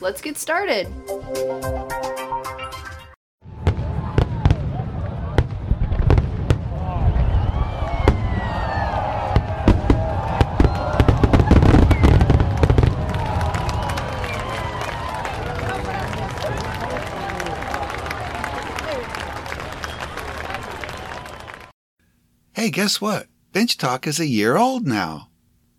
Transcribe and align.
let's 0.00 0.20
get 0.20 0.36
started. 0.36 0.86
Hey, 22.52 22.70
guess 22.70 23.00
what? 23.00 23.28
Bench 23.52 23.78
Talk 23.78 24.06
is 24.06 24.18
a 24.18 24.26
year 24.26 24.56
old 24.56 24.84
now. 24.84 25.28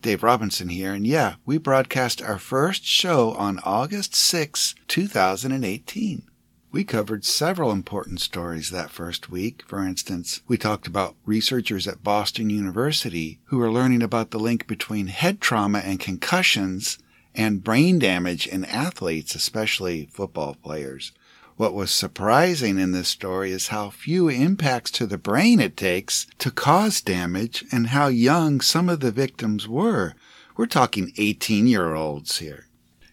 Dave 0.01 0.23
Robinson 0.23 0.69
here, 0.69 0.93
and 0.93 1.05
yeah, 1.05 1.35
we 1.45 1.57
broadcast 1.57 2.21
our 2.21 2.39
first 2.39 2.85
show 2.85 3.33
on 3.33 3.59
August 3.65 4.15
6, 4.15 4.73
2018. 4.87 6.23
We 6.71 6.85
covered 6.85 7.25
several 7.25 7.71
important 7.71 8.21
stories 8.21 8.69
that 8.69 8.91
first 8.91 9.29
week. 9.29 9.61
For 9.67 9.85
instance, 9.85 10.41
we 10.47 10.57
talked 10.57 10.87
about 10.87 11.17
researchers 11.25 11.85
at 11.85 12.01
Boston 12.01 12.49
University 12.49 13.39
who 13.45 13.59
are 13.61 13.71
learning 13.71 14.01
about 14.01 14.31
the 14.31 14.39
link 14.39 14.67
between 14.67 15.07
head 15.07 15.41
trauma 15.41 15.79
and 15.79 15.99
concussions 15.99 16.97
and 17.35 17.63
brain 17.63 17.99
damage 17.99 18.47
in 18.47 18.63
athletes, 18.65 19.35
especially 19.35 20.07
football 20.13 20.55
players. 20.55 21.11
What 21.59 21.73
was 21.73 21.91
surprising 21.91 22.79
in 22.79 22.93
this 22.93 23.09
story 23.09 23.51
is 23.51 23.67
how 23.67 23.89
few 23.89 24.29
impacts 24.29 24.91
to 24.91 25.05
the 25.05 25.17
brain 25.17 25.59
it 25.59 25.75
takes 25.75 26.25
to 26.37 26.51
cause 26.51 27.01
damage 27.01 27.65
and 27.69 27.87
how 27.87 28.07
young 28.07 28.61
some 28.61 28.87
of 28.87 29.01
the 29.01 29.11
victims 29.11 29.67
were. 29.67 30.13
We're 30.55 30.67
talking 30.67 31.11
18 31.17 31.67
year 31.67 31.95
olds 31.95 32.37
here. 32.37 32.67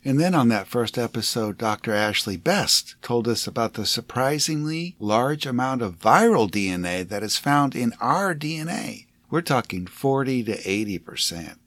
And 0.05 0.21
then 0.21 0.33
on 0.33 0.47
that 0.51 0.69
first 0.69 0.97
episode, 0.97 1.59
Dr. 1.59 1.93
Ashley 1.93 2.37
Best 2.37 2.95
told 3.03 3.27
us 3.27 3.49
about 3.49 3.75
the 3.75 3.85
surprisingly 3.85 4.95
large 5.01 5.45
amount 5.45 5.83
of 5.83 5.99
viral 5.99 6.49
DNA 6.49 7.03
that 7.09 7.25
is 7.25 7.37
found 7.37 7.75
in 7.75 7.95
our 8.01 8.33
DNA. 8.33 9.07
We're 9.29 9.43
talking 9.43 9.89
40 9.89 10.45
to 10.45 10.71
80 10.71 10.99
percent. 11.01 11.59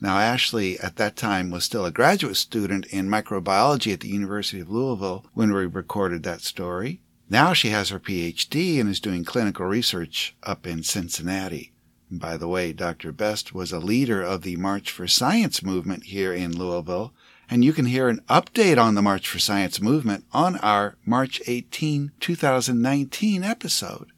Now, 0.00 0.18
Ashley 0.18 0.78
at 0.78 0.96
that 0.96 1.16
time 1.16 1.50
was 1.50 1.64
still 1.64 1.84
a 1.84 1.90
graduate 1.90 2.36
student 2.36 2.86
in 2.86 3.08
microbiology 3.08 3.92
at 3.92 4.00
the 4.00 4.08
University 4.08 4.60
of 4.60 4.70
Louisville 4.70 5.24
when 5.34 5.52
we 5.52 5.66
recorded 5.66 6.22
that 6.22 6.40
story. 6.40 7.00
Now 7.30 7.52
she 7.52 7.68
has 7.70 7.90
her 7.90 8.00
PhD 8.00 8.80
and 8.80 8.88
is 8.88 9.00
doing 9.00 9.24
clinical 9.24 9.66
research 9.66 10.34
up 10.44 10.66
in 10.66 10.82
Cincinnati. 10.82 11.72
And 12.10 12.18
by 12.18 12.38
the 12.38 12.48
way, 12.48 12.72
Dr. 12.72 13.12
Best 13.12 13.52
was 13.52 13.70
a 13.70 13.78
leader 13.78 14.22
of 14.22 14.42
the 14.42 14.56
March 14.56 14.90
for 14.90 15.06
Science 15.06 15.62
movement 15.62 16.04
here 16.04 16.32
in 16.32 16.56
Louisville, 16.56 17.12
and 17.50 17.64
you 17.64 17.74
can 17.74 17.84
hear 17.84 18.08
an 18.08 18.22
update 18.30 18.82
on 18.82 18.94
the 18.94 19.02
March 19.02 19.28
for 19.28 19.38
Science 19.38 19.80
movement 19.80 20.24
on 20.32 20.56
our 20.58 20.96
March 21.04 21.42
18, 21.46 22.12
2019 22.18 23.44
episode. 23.44 24.12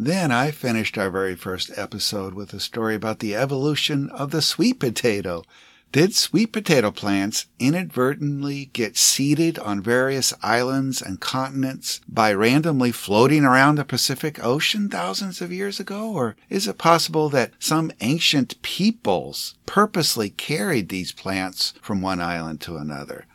Then 0.00 0.30
I 0.30 0.52
finished 0.52 0.96
our 0.96 1.10
very 1.10 1.34
first 1.34 1.72
episode 1.76 2.32
with 2.32 2.54
a 2.54 2.60
story 2.60 2.94
about 2.94 3.18
the 3.18 3.34
evolution 3.34 4.08
of 4.10 4.30
the 4.30 4.40
sweet 4.40 4.78
potato. 4.78 5.42
Did 5.90 6.14
sweet 6.14 6.52
potato 6.52 6.92
plants 6.92 7.46
inadvertently 7.58 8.70
get 8.72 8.96
seeded 8.96 9.58
on 9.58 9.82
various 9.82 10.32
islands 10.40 11.02
and 11.02 11.18
continents 11.18 12.00
by 12.08 12.32
randomly 12.32 12.92
floating 12.92 13.44
around 13.44 13.74
the 13.74 13.84
Pacific 13.84 14.38
Ocean 14.44 14.88
thousands 14.88 15.40
of 15.40 15.50
years 15.50 15.80
ago? 15.80 16.12
Or 16.12 16.36
is 16.48 16.68
it 16.68 16.78
possible 16.78 17.28
that 17.30 17.54
some 17.58 17.90
ancient 18.00 18.62
peoples 18.62 19.56
purposely 19.66 20.30
carried 20.30 20.90
these 20.90 21.10
plants 21.10 21.74
from 21.82 22.02
one 22.02 22.20
island 22.20 22.60
to 22.60 22.76
another? 22.76 23.26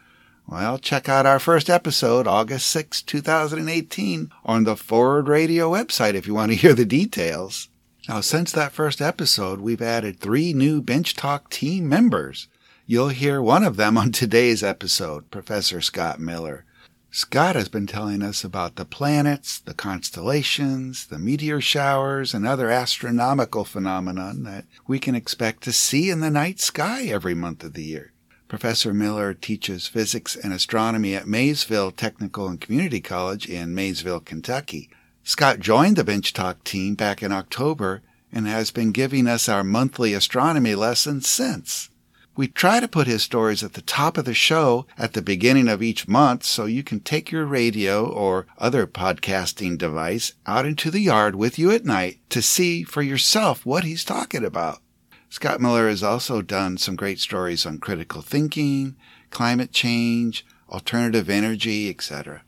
Well, 0.53 0.77
check 0.77 1.09
out 1.09 1.25
our 1.25 1.39
first 1.39 1.67
episode, 1.67 2.27
August 2.27 2.67
6, 2.67 3.01
2018, 3.01 4.29
on 4.45 4.65
the 4.65 4.75
Forward 4.75 5.27
Radio 5.27 5.71
website 5.71 6.13
if 6.13 6.27
you 6.27 6.35
want 6.35 6.51
to 6.51 6.55
hear 6.55 6.75
the 6.75 6.85
details. 6.85 7.69
Now, 8.07 8.21
since 8.21 8.51
that 8.51 8.71
first 8.71 9.01
episode, 9.01 9.61
we've 9.61 9.81
added 9.81 10.19
three 10.19 10.53
new 10.53 10.79
Bench 10.79 11.15
Talk 11.15 11.49
team 11.49 11.89
members. 11.89 12.49
You'll 12.85 13.09
hear 13.09 13.41
one 13.41 13.63
of 13.63 13.77
them 13.77 13.97
on 13.97 14.11
today's 14.11 14.61
episode, 14.61 15.31
Professor 15.31 15.81
Scott 15.81 16.19
Miller. 16.19 16.65
Scott 17.09 17.55
has 17.55 17.67
been 17.67 17.87
telling 17.87 18.21
us 18.21 18.43
about 18.43 18.75
the 18.75 18.85
planets, 18.85 19.57
the 19.57 19.73
constellations, 19.73 21.07
the 21.07 21.17
meteor 21.17 21.61
showers, 21.61 22.35
and 22.35 22.45
other 22.45 22.69
astronomical 22.69 23.65
phenomena 23.65 24.33
that 24.35 24.65
we 24.85 24.99
can 24.99 25.15
expect 25.15 25.63
to 25.63 25.73
see 25.73 26.11
in 26.11 26.19
the 26.19 26.29
night 26.29 26.59
sky 26.59 27.05
every 27.05 27.33
month 27.33 27.63
of 27.63 27.73
the 27.73 27.83
year. 27.83 28.12
Professor 28.53 28.93
Miller 28.93 29.33
teaches 29.33 29.87
physics 29.87 30.35
and 30.35 30.53
astronomy 30.53 31.15
at 31.15 31.25
Maysville 31.25 31.89
Technical 31.89 32.47
and 32.47 32.61
Community 32.61 33.01
College 33.01 33.49
in 33.49 33.73
Maysville, 33.73 34.19
Kentucky. 34.19 34.91
Scott 35.23 35.59
joined 35.59 35.95
the 35.95 36.03
Bench 36.03 36.33
Talk 36.33 36.63
team 36.63 36.93
back 36.93 37.23
in 37.23 37.31
October 37.31 38.03
and 38.31 38.45
has 38.45 38.69
been 38.69 38.91
giving 38.91 39.25
us 39.25 39.49
our 39.49 39.63
monthly 39.63 40.13
astronomy 40.13 40.75
lessons 40.75 41.27
since. 41.27 41.89
We 42.35 42.47
try 42.47 42.79
to 42.79 42.87
put 42.87 43.07
his 43.07 43.23
stories 43.23 43.63
at 43.63 43.73
the 43.73 43.81
top 43.81 44.19
of 44.19 44.25
the 44.25 44.35
show 44.35 44.85
at 44.99 45.13
the 45.13 45.23
beginning 45.23 45.67
of 45.67 45.81
each 45.81 46.07
month 46.07 46.43
so 46.43 46.65
you 46.65 46.83
can 46.83 46.99
take 46.99 47.31
your 47.31 47.45
radio 47.45 48.05
or 48.05 48.45
other 48.59 48.85
podcasting 48.85 49.79
device 49.79 50.33
out 50.45 50.67
into 50.67 50.91
the 50.91 50.99
yard 51.01 51.35
with 51.35 51.57
you 51.57 51.71
at 51.71 51.85
night 51.85 52.19
to 52.29 52.39
see 52.39 52.83
for 52.83 53.01
yourself 53.01 53.65
what 53.65 53.83
he's 53.83 54.05
talking 54.05 54.45
about. 54.45 54.79
Scott 55.33 55.59
Miller 55.59 55.89
has 55.89 56.03
also 56.03 56.43
done 56.43 56.77
some 56.77 56.95
great 56.95 57.19
stories 57.19 57.65
on 57.65 57.79
critical 57.79 58.21
thinking, 58.21 58.95
climate 59.31 59.71
change, 59.71 60.45
alternative 60.69 61.27
energy, 61.27 61.89
etc. 61.89 62.43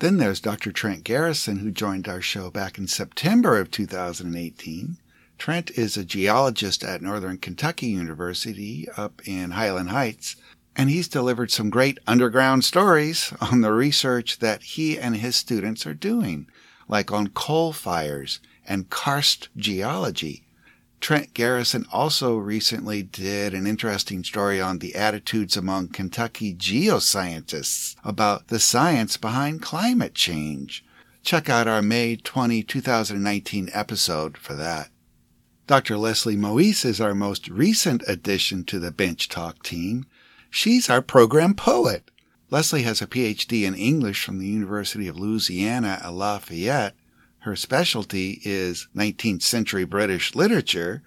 Then 0.00 0.16
there's 0.16 0.40
Dr. 0.40 0.72
Trent 0.72 1.04
Garrison, 1.04 1.58
who 1.58 1.70
joined 1.70 2.08
our 2.08 2.20
show 2.20 2.50
back 2.50 2.78
in 2.78 2.88
September 2.88 3.60
of 3.60 3.70
2018. 3.70 4.98
Trent 5.38 5.70
is 5.78 5.96
a 5.96 6.04
geologist 6.04 6.82
at 6.82 7.00
Northern 7.00 7.38
Kentucky 7.38 7.86
University 7.86 8.88
up 8.96 9.22
in 9.24 9.52
Highland 9.52 9.90
Heights, 9.90 10.34
and 10.74 10.90
he's 10.90 11.06
delivered 11.06 11.52
some 11.52 11.70
great 11.70 12.00
underground 12.08 12.64
stories 12.64 13.32
on 13.40 13.60
the 13.60 13.72
research 13.72 14.40
that 14.40 14.64
he 14.64 14.98
and 14.98 15.14
his 15.18 15.36
students 15.36 15.86
are 15.86 15.94
doing, 15.94 16.48
like 16.88 17.12
on 17.12 17.28
coal 17.28 17.72
fires 17.72 18.40
and 18.66 18.90
karst 18.90 19.48
geology 19.56 20.45
Trent 21.00 21.34
Garrison 21.34 21.86
also 21.92 22.36
recently 22.36 23.02
did 23.02 23.54
an 23.54 23.66
interesting 23.66 24.24
story 24.24 24.60
on 24.60 24.78
the 24.78 24.94
attitudes 24.94 25.56
among 25.56 25.88
Kentucky 25.88 26.54
geoscientists 26.54 27.96
about 28.02 28.48
the 28.48 28.58
science 28.58 29.16
behind 29.16 29.62
climate 29.62 30.14
change. 30.14 30.84
Check 31.22 31.48
out 31.48 31.68
our 31.68 31.82
May 31.82 32.16
20, 32.16 32.62
2019 32.62 33.68
episode 33.72 34.36
for 34.36 34.54
that. 34.54 34.90
Dr. 35.66 35.98
Leslie 35.98 36.36
Moise 36.36 36.84
is 36.84 37.00
our 37.00 37.14
most 37.14 37.48
recent 37.48 38.02
addition 38.06 38.64
to 38.64 38.78
the 38.78 38.92
Bench 38.92 39.28
Talk 39.28 39.62
team. 39.62 40.06
She's 40.50 40.88
our 40.88 41.02
program 41.02 41.54
poet. 41.54 42.10
Leslie 42.50 42.82
has 42.82 43.02
a 43.02 43.08
PhD 43.08 43.64
in 43.64 43.74
English 43.74 44.24
from 44.24 44.38
the 44.38 44.46
University 44.46 45.08
of 45.08 45.18
Louisiana 45.18 46.00
at 46.02 46.12
Lafayette 46.12 46.94
her 47.46 47.54
specialty 47.54 48.40
is 48.44 48.88
19th 48.96 49.40
century 49.40 49.84
British 49.84 50.34
literature. 50.34 51.00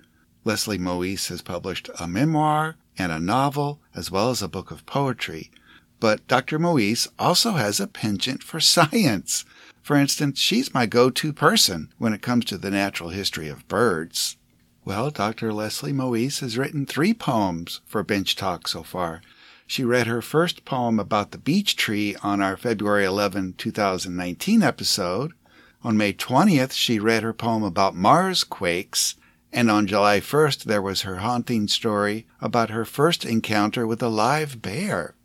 Leslie 0.46 0.78
Moise 0.78 1.28
has 1.28 1.42
published 1.42 1.90
a 2.00 2.08
memoir 2.08 2.78
and 2.98 3.12
a 3.12 3.20
novel, 3.20 3.82
as 3.94 4.10
well 4.10 4.30
as 4.30 4.42
a 4.42 4.48
book 4.48 4.72
of 4.72 4.86
poetry. 4.86 5.52
But 6.00 6.26
Dr. 6.30 6.58
Moise 6.58 7.10
also 7.20 7.52
has 7.52 7.82
a 7.82 7.88
penchant 7.88 8.42
for 8.42 8.60
science. 8.62 9.44
For 9.82 9.98
instance, 9.98 10.40
she's 10.40 10.74
my 10.74 10.86
go 10.86 11.10
to 11.10 11.34
person 11.34 11.94
when 11.98 12.14
it 12.14 12.22
comes 12.22 12.46
to 12.46 12.58
the 12.58 12.72
natural 12.72 13.10
history 13.10 13.50
of 13.50 13.68
birds. 13.68 14.38
Well, 14.86 15.12
Dr. 15.12 15.52
Leslie 15.52 15.92
Moise 15.92 16.40
has 16.40 16.58
written 16.58 16.86
three 16.86 17.14
poems 17.14 17.82
for 17.86 18.02
Bench 18.02 18.38
Talk 18.38 18.70
so 18.70 18.82
far. 18.82 19.22
She 19.68 19.84
read 19.84 20.08
her 20.08 20.22
first 20.22 20.64
poem 20.64 21.00
about 21.02 21.32
the 21.32 21.38
beech 21.38 21.76
tree 21.76 22.16
on 22.24 22.42
our 22.42 22.56
February 22.56 23.04
11, 23.04 23.56
2019 23.58 24.64
episode. 24.64 25.34
On 25.82 25.96
May 25.96 26.12
20th, 26.12 26.74
she 26.74 27.00
read 27.00 27.24
her 27.24 27.32
poem 27.32 27.64
about 27.64 27.96
Mars 27.96 28.44
quakes, 28.44 29.16
and 29.54 29.72
on 29.72 29.88
July 29.88 30.20
1st, 30.20 30.66
there 30.66 30.82
was 30.82 31.04
her 31.04 31.18
haunting 31.18 31.70
story 31.70 32.28
about 32.42 32.70
her 32.70 32.84
first 32.84 33.24
encounter 33.24 33.88
with 33.88 34.04
a 34.04 34.10
live 34.10 34.62
bear. 34.62 35.16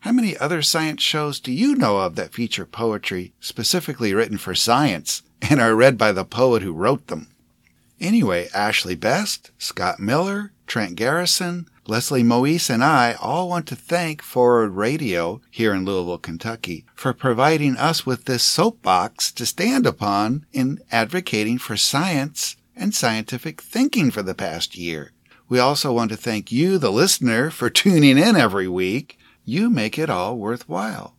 How 0.00 0.12
many 0.12 0.36
other 0.36 0.60
science 0.60 1.02
shows 1.02 1.40
do 1.40 1.50
you 1.50 1.74
know 1.74 2.00
of 2.00 2.16
that 2.16 2.34
feature 2.34 2.66
poetry 2.66 3.32
specifically 3.40 4.12
written 4.12 4.36
for 4.36 4.54
science 4.54 5.22
and 5.40 5.58
are 5.58 5.74
read 5.74 5.96
by 5.96 6.12
the 6.12 6.24
poet 6.24 6.62
who 6.62 6.72
wrote 6.74 7.06
them? 7.06 7.28
Anyway, 7.98 8.48
Ashley 8.54 8.94
Best, 8.94 9.50
Scott 9.58 9.98
Miller, 9.98 10.52
Trent 10.66 10.96
Garrison, 10.96 11.66
Leslie 11.88 12.22
Moise, 12.22 12.68
and 12.68 12.84
I 12.84 13.14
all 13.14 13.48
want 13.48 13.66
to 13.68 13.74
thank 13.74 14.20
Forward 14.20 14.72
Radio 14.72 15.40
here 15.50 15.72
in 15.72 15.86
Louisville, 15.86 16.18
Kentucky 16.18 16.84
for 16.94 17.14
providing 17.14 17.78
us 17.78 18.04
with 18.04 18.26
this 18.26 18.42
soapbox 18.42 19.32
to 19.32 19.46
stand 19.46 19.86
upon 19.86 20.44
in 20.52 20.80
advocating 20.92 21.56
for 21.56 21.78
science 21.78 22.56
and 22.76 22.94
scientific 22.94 23.62
thinking 23.62 24.10
for 24.10 24.22
the 24.22 24.34
past 24.34 24.76
year. 24.76 25.12
We 25.48 25.58
also 25.58 25.90
want 25.90 26.10
to 26.10 26.18
thank 26.18 26.52
you, 26.52 26.76
the 26.76 26.92
listener, 26.92 27.48
for 27.48 27.70
tuning 27.70 28.18
in 28.18 28.36
every 28.36 28.68
week. 28.68 29.18
You 29.46 29.70
make 29.70 29.98
it 29.98 30.10
all 30.10 30.36
worthwhile. 30.36 31.16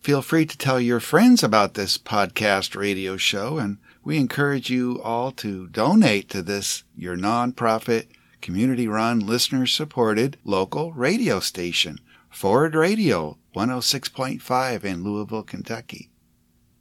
Feel 0.00 0.22
free 0.22 0.46
to 0.46 0.56
tell 0.56 0.80
your 0.80 1.00
friends 1.00 1.42
about 1.42 1.74
this 1.74 1.98
podcast 1.98 2.74
radio 2.74 3.18
show 3.18 3.58
and 3.58 3.76
we 4.02 4.16
encourage 4.16 4.70
you 4.70 5.02
all 5.02 5.32
to 5.32 5.66
donate 5.68 6.30
to 6.30 6.40
this, 6.40 6.84
your 6.96 7.14
nonprofit, 7.14 8.06
community 8.40 8.88
run, 8.88 9.20
listener 9.20 9.66
supported 9.66 10.36
local 10.44 10.92
radio 10.92 11.40
station, 11.40 12.00
Forward 12.30 12.74
Radio 12.74 13.38
106.5 13.54 14.84
in 14.84 15.04
Louisville, 15.04 15.42
Kentucky. 15.42 16.10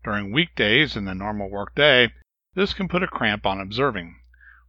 During 0.04 0.34
weekdays 0.34 0.98
in 0.98 1.06
the 1.06 1.16
normal 1.16 1.50
workday, 1.50 2.12
this 2.54 2.74
can 2.74 2.90
put 2.90 3.02
a 3.02 3.08
cramp 3.08 3.46
on 3.46 3.62
observing. 3.62 4.20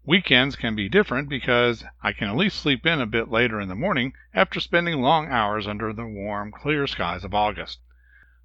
Weekends 0.05 0.55
can 0.55 0.77
be 0.77 0.89
different 0.89 1.29
because 1.29 1.85
I 2.01 2.13
can 2.13 2.29
at 2.29 2.37
least 2.37 2.61
sleep 2.61 2.87
in 2.87 3.01
a 3.01 3.07
bit 3.07 3.29
later 3.29 3.61
in 3.61 3.69
the 3.69 3.75
morning 3.75 4.13
after 4.33 4.61
spending 4.61 5.03
long 5.03 5.27
hours 5.29 5.67
under 5.67 5.93
the 5.93 6.07
warm, 6.07 6.53
clear 6.53 6.87
skies 6.87 7.25
of 7.25 7.35
August. 7.35 7.81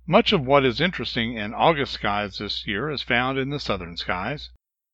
Much 0.08 0.34
of 0.34 0.42
what 0.42 0.66
is 0.66 0.82
interesting 0.82 1.38
in 1.38 1.54
August 1.54 1.94
skies 1.94 2.40
this 2.40 2.66
year 2.66 2.90
is 2.90 3.04
found 3.04 3.38
in 3.38 3.52
the 3.52 3.60
southern 3.60 3.96
skies. 3.96 4.50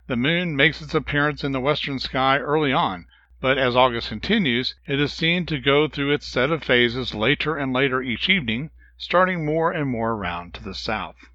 The 0.08 0.18
moon 0.18 0.58
makes 0.58 0.82
its 0.82 0.94
appearance 0.94 1.46
in 1.46 1.54
the 1.54 1.62
western 1.62 2.00
sky 2.00 2.38
early 2.40 2.74
on, 2.74 3.06
but 3.40 3.60
as 3.60 3.76
August 3.76 4.10
continues, 4.10 4.74
it 4.88 5.00
is 5.00 5.14
seen 5.14 5.46
to 5.46 5.60
go 5.60 5.88
through 5.88 6.12
its 6.12 6.26
set 6.26 6.50
of 6.50 6.64
phases 6.64 7.14
later 7.14 7.56
and 7.56 7.72
later 7.72 8.02
each 8.02 8.28
evening, 8.30 8.72
starting 8.98 9.46
more 9.46 9.72
and 9.72 9.88
more 9.88 10.14
around 10.14 10.56
to 10.56 10.64
the 10.64 10.74
south. 10.74 11.30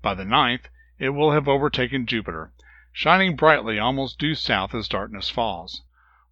By 0.00 0.14
the 0.14 0.24
ninth, 0.24 0.70
it 0.98 1.10
will 1.10 1.32
have 1.32 1.46
overtaken 1.46 2.06
Jupiter, 2.06 2.50
shining 2.94 3.36
brightly 3.36 3.78
almost 3.78 4.18
due 4.18 4.34
south 4.34 4.74
as 4.74 4.88
darkness 4.88 5.28
falls. 5.28 5.82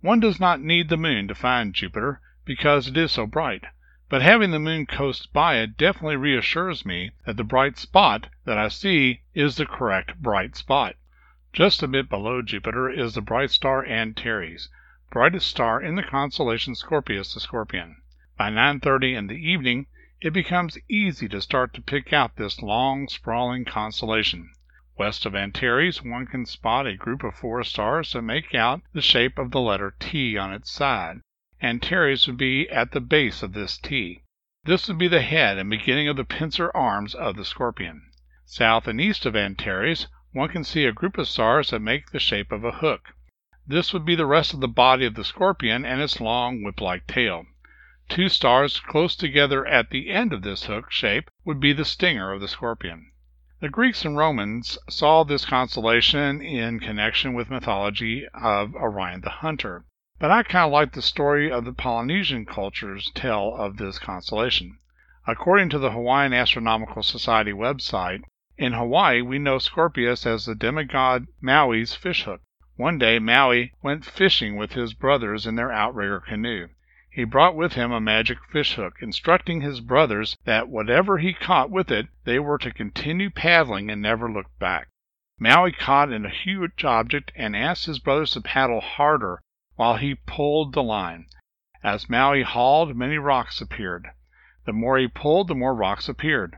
One 0.01 0.19
does 0.19 0.41
not 0.41 0.63
need 0.63 0.89
the 0.89 0.97
moon 0.97 1.29
to 1.29 1.35
find 1.35 1.75
Jupiter, 1.75 2.23
because 2.47 2.89
it 2.89 2.97
is 2.97 3.13
so 3.13 3.27
bright, 3.27 3.65
but 4.09 4.23
having 4.23 4.51
the 4.51 4.59
moon 4.59 4.87
coast 4.87 5.31
by 5.35 5.57
it 5.57 5.77
definitely 5.77 6.17
reassures 6.17 6.87
me 6.87 7.11
that 7.27 7.37
the 7.37 7.45
bright 7.45 7.77
spot 7.77 8.29
that 8.47 8.57
I 8.57 8.69
see 8.69 9.21
is 9.35 9.57
the 9.57 9.67
correct 9.67 10.23
bright 10.23 10.57
spot. 10.57 10.97
Just 11.53 11.83
a 11.83 11.87
bit 11.87 12.09
below 12.09 12.41
Jupiter 12.41 12.89
is 12.89 13.13
the 13.13 13.21
bright 13.21 13.51
star 13.51 13.85
Antares, 13.85 14.71
brightest 15.13 15.47
star 15.47 15.79
in 15.79 15.95
the 15.95 16.03
constellation 16.03 16.75
Scorpius 16.75 17.35
the 17.35 17.41
Scorpion. 17.41 18.01
By 18.39 18.49
9:30 18.49 19.15
in 19.15 19.27
the 19.27 19.35
evening 19.35 19.85
it 20.23 20.33
becomes 20.33 20.79
easy 20.89 21.29
to 21.29 21.43
start 21.43 21.75
to 21.75 21.83
pick 21.83 22.15
out 22.15 22.37
this 22.37 22.63
long, 22.63 23.07
sprawling 23.09 23.67
constellation. 23.67 24.51
West 24.97 25.27
of 25.27 25.35
Antares 25.35 26.03
one 26.03 26.25
can 26.25 26.47
spot 26.47 26.87
a 26.87 26.97
group 26.97 27.25
of 27.25 27.35
four 27.35 27.63
stars 27.63 28.15
that 28.15 28.23
make 28.23 28.55
out 28.55 28.81
the 28.95 29.03
shape 29.03 29.37
of 29.37 29.51
the 29.51 29.61
letter 29.61 29.95
T 30.01 30.39
on 30.39 30.51
its 30.51 30.71
side. 30.71 31.21
Antares 31.61 32.27
would 32.27 32.39
be 32.39 32.67
at 32.71 32.93
the 32.93 33.01
base 33.03 33.43
of 33.43 33.53
this 33.53 33.77
T. 33.77 34.23
This 34.65 34.89
would 34.89 34.97
be 34.97 35.09
the 35.09 35.21
head 35.21 35.59
and 35.59 35.69
beginning 35.69 36.09
of 36.09 36.17
the 36.17 36.25
pincer 36.25 36.75
arms 36.75 37.15
of 37.15 37.37
the 37.37 37.45
scorpion. 37.45 38.11
South 38.47 38.89
and 38.89 38.99
east 38.99 39.27
of 39.27 39.37
Antares 39.37 40.07
one 40.33 40.49
can 40.49 40.65
see 40.65 40.87
a 40.87 40.91
group 40.91 41.19
of 41.19 41.29
stars 41.29 41.69
that 41.69 41.81
make 41.81 42.13
the 42.13 42.19
shape 42.19 42.51
of 42.51 42.65
a 42.65 42.73
hook. 42.73 43.11
This 43.65 43.93
would 43.93 44.05
be 44.05 44.17
the 44.17 44.27
rest 44.27 44.53
of 44.53 44.59
the 44.61 44.67
body 44.67 45.07
of 45.07 45.15
the 45.15 45.23
scorpion 45.23 45.85
and 45.85 46.01
its 46.01 46.21
long 46.21 46.65
whip-like 46.65 47.07
tail. 47.07 47.47
Two 48.09 48.29
stars 48.29 48.81
close 48.81 49.15
together 49.15 49.65
at 49.65 49.91
the 49.91 50.11
end 50.11 50.33
of 50.33 50.43
this 50.43 50.65
hook 50.65 50.91
shape 50.91 51.31
would 51.45 51.61
be 51.61 51.73
the 51.73 51.85
stinger 51.85 52.33
of 52.33 52.41
the 52.41 52.49
scorpion. 52.49 53.13
The 53.61 53.69
Greeks 53.69 54.05
and 54.05 54.17
Romans 54.17 54.77
saw 54.91 55.23
this 55.23 55.45
constellation 55.45 56.43
in 56.43 56.81
connection 56.81 57.35
with 57.35 57.51
mythology 57.51 58.27
of 58.35 58.75
Orion 58.75 59.21
the 59.21 59.31
Hunter, 59.31 59.85
but 60.19 60.33
I 60.33 60.43
kind 60.43 60.67
of 60.67 60.73
like 60.73 60.95
the 60.95 61.01
story 61.01 61.49
of 61.49 61.65
the 61.65 61.73
Polynesian 61.73 62.45
cultures 62.45 63.13
tell 63.15 63.55
of 63.55 63.77
this 63.77 64.01
constellation. 64.01 64.81
According 65.25 65.69
to 65.69 65.79
the 65.79 65.93
Hawaiian 65.93 66.33
Astronomical 66.33 67.05
Society 67.05 67.53
website, 67.53 68.25
in 68.59 68.73
Hawaii 68.73 69.23
we 69.23 69.39
know 69.39 69.59
Scorpius 69.59 70.27
as 70.27 70.47
the 70.47 70.57
demigod 70.57 71.29
Maui's 71.41 71.95
fishhook. 71.95 72.41
One 72.83 72.99
day 72.99 73.21
Maui 73.21 73.75
went 73.81 74.05
fishing 74.05 74.57
with 74.57 74.73
his 74.73 74.93
brothers 74.93 75.47
in 75.47 75.55
their 75.55 75.71
outrigger 75.71 76.19
canoe. 76.19 76.71
He 77.13 77.23
brought 77.23 77.55
with 77.55 77.75
him 77.75 77.93
a 77.93 78.01
magic 78.01 78.39
fishhook, 78.51 78.97
instructing 79.01 79.61
his 79.61 79.79
brothers 79.81 80.37
that 80.47 80.69
whatever 80.69 81.19
he 81.19 81.33
caught 81.33 81.71
with 81.71 81.93
it 81.93 82.09
they 82.25 82.41
were 82.41 82.59
to 82.59 82.73
continue 82.73 83.31
paddling 83.31 83.89
and 83.89 84.03
never 84.03 84.29
look 84.29 84.47
back. 84.59 84.89
Maui 85.39 85.71
caught 85.71 86.13
a 86.13 86.29
huge 86.29 86.85
object 86.85 87.31
and 87.37 87.55
asked 87.57 87.87
his 87.87 88.01
brothers 88.01 88.33
to 88.33 88.41
paddle 88.41 88.81
harder 88.81 89.41
while 89.77 89.95
he 89.95 90.17
pulled 90.17 90.73
the 90.73 90.83
line. 90.83 91.27
As 91.85 92.11
Maui 92.11 92.43
hauled, 92.43 92.97
many 92.97 93.17
rocks 93.17 93.61
appeared. 93.61 94.09
The 94.65 94.73
more 94.73 94.99
he 94.99 95.07
pulled, 95.07 95.47
the 95.47 95.55
more 95.55 95.77
rocks 95.77 96.09
appeared. 96.09 96.57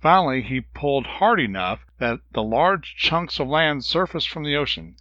Finally 0.00 0.42
he 0.42 0.60
pulled 0.60 1.06
hard 1.18 1.40
enough 1.40 1.84
that 1.98 2.20
the 2.30 2.44
large 2.44 2.94
chunks 2.94 3.40
of 3.40 3.48
land 3.48 3.84
surfaced 3.84 4.28
from 4.28 4.44
the 4.44 4.54
ocean. 4.54 4.94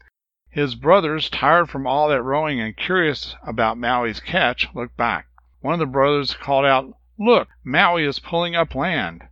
His 0.55 0.75
brothers, 0.75 1.29
tired 1.29 1.69
from 1.69 1.85
all 1.85 2.07
that 2.07 2.21
rowing 2.23 2.61
and 2.61 2.77
curious 2.77 3.35
about 3.45 3.77
Maui's 3.77 4.21
catch, 4.21 4.73
looked 4.73 4.95
back. 4.95 5.27
One 5.59 5.73
of 5.73 5.79
the 5.81 5.85
brothers 5.85 6.33
called 6.33 6.63
out, 6.63 6.93
"Look, 7.19 7.49
Maui 7.65 8.05
is 8.05 8.19
pulling 8.19 8.55
up 8.55 8.73
land." 8.73 9.27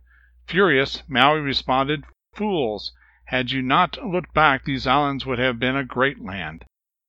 Furious, 0.46 1.02
Maui 1.08 1.40
responded, 1.40 2.04
"Fools! 2.34 2.92
Had 3.28 3.52
you 3.52 3.62
not 3.62 3.96
looked 4.06 4.34
back, 4.34 4.64
these 4.64 4.86
islands 4.86 5.24
would 5.24 5.38
have 5.38 5.58
been 5.58 5.76
a 5.76 5.82
great 5.82 6.20
land. 6.20 6.66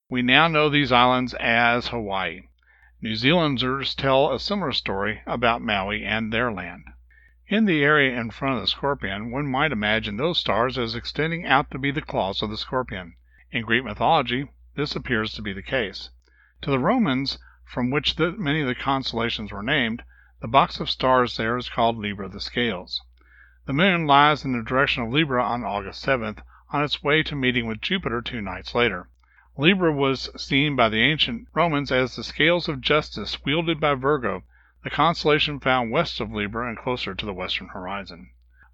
We 0.09 0.21
now 0.21 0.47
know 0.47 0.69
these 0.69 0.93
islands 0.93 1.33
as 1.33 1.89
Hawaii. 1.89 2.43
New 3.01 3.15
Zealanders 3.17 3.93
tell 3.93 4.31
a 4.31 4.39
similar 4.39 4.71
story 4.71 5.23
about 5.25 5.61
Maui 5.61 6.05
and 6.05 6.31
their 6.31 6.53
land. 6.53 6.85
In 7.49 7.65
the 7.65 7.83
area 7.83 8.17
in 8.17 8.29
front 8.29 8.55
of 8.55 8.61
the 8.61 8.67
scorpion, 8.67 9.29
one 9.29 9.47
might 9.47 9.73
imagine 9.73 10.15
those 10.15 10.39
stars 10.39 10.77
as 10.77 10.95
extending 10.95 11.45
out 11.45 11.69
to 11.71 11.77
be 11.77 11.91
the 11.91 12.01
claws 12.01 12.41
of 12.41 12.49
the 12.49 12.55
scorpion. 12.55 13.15
In 13.51 13.61
Greek 13.61 13.83
mythology, 13.83 14.49
this 14.73 14.95
appears 14.95 15.31
to 15.35 15.41
be 15.43 15.53
the 15.53 15.61
case. 15.61 16.09
To 16.63 16.71
the 16.71 16.79
Romans, 16.79 17.37
from 17.63 17.91
which 17.91 18.15
the, 18.15 18.31
many 18.31 18.61
of 18.61 18.67
the 18.67 18.73
constellations 18.73 19.51
were 19.51 19.61
named, 19.61 20.01
the 20.41 20.47
box 20.47 20.79
of 20.79 20.89
stars 20.89 21.37
there 21.37 21.55
is 21.55 21.69
called 21.69 21.95
Libra 21.95 22.27
the 22.27 22.39
Scales. 22.39 23.03
The 23.67 23.73
moon 23.73 24.07
lies 24.07 24.43
in 24.43 24.53
the 24.53 24.63
direction 24.63 25.03
of 25.03 25.13
Libra 25.13 25.43
on 25.43 25.63
August 25.63 26.03
7th, 26.03 26.39
on 26.71 26.83
its 26.83 27.03
way 27.03 27.21
to 27.21 27.35
meeting 27.35 27.67
with 27.67 27.81
Jupiter 27.81 28.19
two 28.19 28.41
nights 28.41 28.73
later. 28.73 29.09
Libra 29.57 29.93
was 29.93 30.27
seen 30.41 30.75
by 30.75 30.89
the 30.89 31.03
ancient 31.03 31.47
Romans 31.53 31.91
as 31.91 32.15
the 32.15 32.23
scales 32.23 32.67
of 32.67 32.81
justice 32.81 33.45
wielded 33.45 33.79
by 33.79 33.93
Virgo, 33.93 34.43
the 34.83 34.89
constellation 34.89 35.59
found 35.59 35.91
west 35.91 36.19
of 36.19 36.31
Libra 36.31 36.67
and 36.67 36.79
closer 36.79 37.13
to 37.13 37.25
the 37.27 37.33
western 37.33 37.67
horizon. 37.67 38.31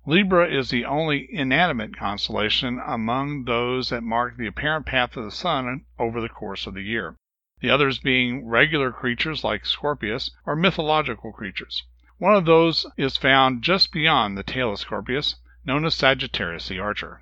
Libra 0.07 0.49
is 0.49 0.71
the 0.71 0.83
only 0.83 1.27
inanimate 1.31 1.95
constellation 1.95 2.81
among 2.87 3.43
those 3.43 3.89
that 3.89 4.01
mark 4.01 4.35
the 4.35 4.47
apparent 4.47 4.87
path 4.87 5.15
of 5.15 5.23
the 5.23 5.29
sun 5.29 5.85
over 5.99 6.19
the 6.19 6.27
course 6.27 6.65
of 6.65 6.73
the 6.73 6.81
year, 6.81 7.15
the 7.59 7.69
others 7.69 7.99
being 7.99 8.47
regular 8.47 8.91
creatures 8.91 9.43
like 9.43 9.63
Scorpius 9.63 10.31
or 10.43 10.55
mythological 10.55 11.31
creatures. 11.31 11.83
One 12.17 12.33
of 12.33 12.45
those 12.45 12.87
is 12.97 13.15
found 13.15 13.61
just 13.61 13.91
beyond 13.91 14.35
the 14.35 14.41
tail 14.41 14.71
of 14.71 14.79
Scorpius, 14.79 15.35
known 15.65 15.85
as 15.85 15.93
Sagittarius 15.93 16.67
the 16.67 16.79
Archer. 16.79 17.21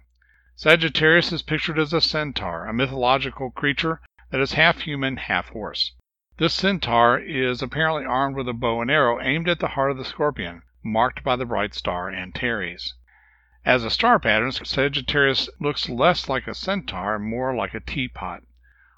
Sagittarius 0.56 1.34
is 1.34 1.42
pictured 1.42 1.80
as 1.80 1.92
a 1.92 2.00
centaur, 2.00 2.66
a 2.66 2.72
mythological 2.72 3.52
creature 3.52 4.00
that 4.32 4.40
is 4.40 4.54
half 4.54 4.80
human, 4.80 5.18
half 5.18 5.50
horse. 5.50 5.92
This 6.38 6.54
centaur 6.54 7.20
is 7.20 7.62
apparently 7.62 8.06
armed 8.06 8.38
with 8.38 8.48
a 8.48 8.54
bow 8.54 8.82
and 8.82 8.90
arrow 8.90 9.20
aimed 9.20 9.50
at 9.50 9.60
the 9.60 9.68
heart 9.68 9.92
of 9.92 9.98
the 9.98 10.06
scorpion, 10.06 10.62
marked 10.82 11.26
by 11.26 11.36
the 11.36 11.46
bright 11.46 11.74
star 11.74 12.10
Antares. 12.10 12.94
As 13.66 13.84
a 13.84 13.90
star 13.90 14.18
pattern, 14.18 14.54
Sagittarius 14.54 15.50
looks 15.60 15.90
less 15.90 16.30
like 16.30 16.48
a 16.48 16.54
centaur 16.54 17.16
and 17.16 17.26
more 17.26 17.54
like 17.54 17.74
a 17.74 17.82
teapot. 17.82 18.44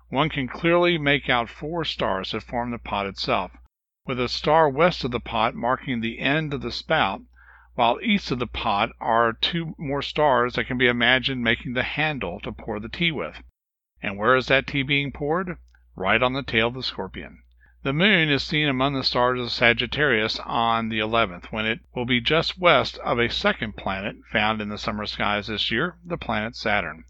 One 0.09 0.29
can 0.29 0.47
clearly 0.47 1.00
make 1.00 1.27
out 1.27 1.50
four 1.50 1.83
stars 1.83 2.33
that 2.33 2.43
form 2.43 2.69
the 2.69 2.77
pot 2.77 3.07
itself, 3.07 3.51
with 4.05 4.19
a 4.19 4.29
star 4.29 4.69
west 4.69 5.03
of 5.03 5.09
the 5.09 5.19
pot 5.19 5.55
marking 5.55 6.01
the 6.01 6.19
end 6.19 6.53
of 6.53 6.61
the 6.61 6.71
spout, 6.71 7.21
while 7.73 8.00
east 8.03 8.29
of 8.29 8.38
the 8.38 8.45
pot 8.45 8.91
are 9.00 9.33
two 9.33 9.73
more 9.79 10.03
stars 10.03 10.53
that 10.53 10.65
can 10.65 10.77
be 10.77 10.88
imagined 10.88 11.43
making 11.43 11.73
the 11.73 11.81
handle 11.81 12.39
to 12.41 12.51
pour 12.51 12.79
the 12.79 12.89
tea 12.89 13.11
with. 13.11 13.41
And 14.03 14.17
where 14.17 14.35
is 14.35 14.47
that 14.47 14.67
tea 14.67 14.83
being 14.83 15.11
poured? 15.11 15.57
Right 15.95 16.21
on 16.21 16.33
the 16.33 16.43
tail 16.43 16.67
of 16.67 16.75
the 16.75 16.83
scorpion. 16.83 17.41
The 17.83 17.93
moon 17.93 18.29
is 18.29 18.43
seen 18.43 18.67
among 18.67 18.93
the 18.93 19.03
stars 19.03 19.41
of 19.41 19.51
Sagittarius 19.51 20.39
on 20.41 20.89
the 20.89 21.00
11th, 21.00 21.45
when 21.45 21.65
it 21.65 21.79
will 21.95 22.05
be 22.05 22.21
just 22.21 22.59
west 22.59 23.00
of 23.00 23.17
a 23.17 23.27
second 23.27 23.75
planet 23.75 24.17
found 24.31 24.61
in 24.61 24.69
the 24.69 24.77
summer 24.77 25.07
skies 25.07 25.47
this 25.47 25.71
year, 25.71 25.97
the 26.05 26.15
planet 26.15 26.55
Saturn. 26.55 27.05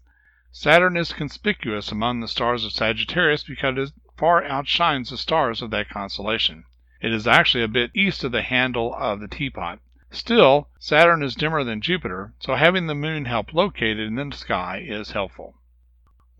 Saturn 0.50 0.96
is 0.96 1.12
conspicuous 1.12 1.92
among 1.92 2.20
the 2.20 2.26
stars 2.26 2.64
of 2.64 2.72
Sagittarius 2.72 3.44
because 3.44 3.90
it 3.90 3.94
far 4.16 4.42
outshines 4.44 5.10
the 5.10 5.18
stars 5.18 5.60
of 5.60 5.70
that 5.72 5.90
constellation. 5.90 6.64
It 7.02 7.12
is 7.12 7.26
actually 7.26 7.64
a 7.64 7.68
bit 7.68 7.90
east 7.92 8.24
of 8.24 8.32
the 8.32 8.40
handle 8.40 8.94
of 8.94 9.20
the 9.20 9.28
teapot. 9.28 9.78
Still, 10.10 10.70
Saturn 10.78 11.22
is 11.22 11.34
dimmer 11.34 11.64
than 11.64 11.82
Jupiter, 11.82 12.32
so 12.38 12.54
having 12.54 12.86
the 12.86 12.94
moon 12.94 13.26
help 13.26 13.52
locate 13.52 13.98
it 13.98 14.06
in 14.06 14.14
the 14.14 14.34
sky 14.34 14.82
is 14.88 15.10
helpful. 15.10 15.54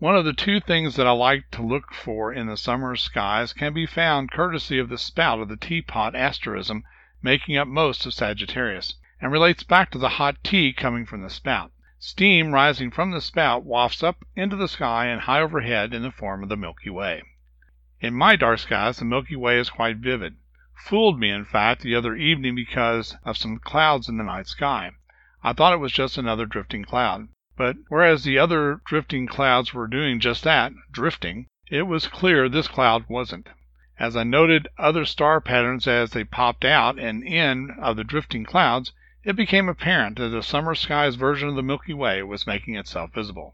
One 0.03 0.17
of 0.17 0.25
the 0.25 0.33
two 0.33 0.59
things 0.59 0.97
that 0.97 1.07
I 1.07 1.11
like 1.11 1.49
to 1.51 1.61
look 1.61 1.93
for 1.93 2.33
in 2.33 2.47
the 2.47 2.57
summer 2.57 2.97
skies 2.97 3.53
can 3.53 3.71
be 3.71 3.85
found 3.85 4.33
courtesy 4.33 4.77
of 4.77 4.89
the 4.89 4.97
spout 4.97 5.39
of 5.39 5.47
the 5.47 5.55
teapot 5.55 6.13
asterism 6.13 6.83
making 7.21 7.55
up 7.55 7.69
most 7.69 8.05
of 8.05 8.13
Sagittarius, 8.13 8.95
and 9.21 9.31
relates 9.31 9.63
back 9.63 9.91
to 9.91 9.97
the 9.97 10.19
hot 10.19 10.43
tea 10.43 10.73
coming 10.73 11.05
from 11.05 11.21
the 11.21 11.29
spout. 11.29 11.71
Steam 11.99 12.51
rising 12.51 12.91
from 12.91 13.11
the 13.11 13.21
spout 13.21 13.63
wafts 13.63 14.03
up 14.03 14.25
into 14.35 14.57
the 14.57 14.67
sky 14.67 15.05
and 15.05 15.21
high 15.21 15.39
overhead 15.39 15.93
in 15.93 16.01
the 16.01 16.11
form 16.11 16.43
of 16.43 16.49
the 16.49 16.57
Milky 16.57 16.89
Way. 16.89 17.23
In 18.01 18.13
my 18.13 18.35
dark 18.35 18.59
skies 18.59 18.97
the 18.97 19.05
Milky 19.05 19.37
Way 19.37 19.57
is 19.57 19.69
quite 19.69 19.99
vivid. 19.99 20.35
Fooled 20.79 21.17
me, 21.17 21.29
in 21.29 21.45
fact, 21.45 21.81
the 21.81 21.95
other 21.95 22.13
evening 22.13 22.55
because 22.55 23.15
of 23.23 23.37
some 23.37 23.57
clouds 23.57 24.09
in 24.09 24.17
the 24.17 24.25
night 24.25 24.47
sky. 24.47 24.91
I 25.43 25.53
thought 25.53 25.71
it 25.71 25.79
was 25.79 25.93
just 25.93 26.17
another 26.17 26.45
drifting 26.45 26.83
cloud. 26.83 27.29
But 27.55 27.77
whereas 27.87 28.23
the 28.23 28.39
other 28.39 28.81
drifting 28.83 29.27
clouds 29.27 29.75
were 29.75 29.85
doing 29.85 30.19
just 30.19 30.43
that, 30.43 30.73
drifting, 30.91 31.45
it 31.69 31.83
was 31.83 32.07
clear 32.07 32.49
this 32.49 32.67
cloud 32.67 33.05
wasn't. 33.07 33.47
As 33.99 34.15
I 34.15 34.23
noted 34.23 34.67
other 34.79 35.05
star 35.05 35.39
patterns 35.39 35.85
as 35.85 36.09
they 36.09 36.23
popped 36.23 36.65
out 36.65 36.97
and 36.97 37.23
in 37.23 37.69
of 37.79 37.95
the 37.95 38.03
drifting 38.03 38.43
clouds, 38.43 38.91
it 39.23 39.35
became 39.35 39.69
apparent 39.69 40.17
that 40.17 40.29
the 40.29 40.41
summer 40.41 40.73
sky's 40.73 41.13
version 41.13 41.47
of 41.47 41.53
the 41.53 41.61
Milky 41.61 41.93
Way 41.93 42.23
was 42.23 42.47
making 42.47 42.73
itself 42.75 43.13
visible. 43.13 43.53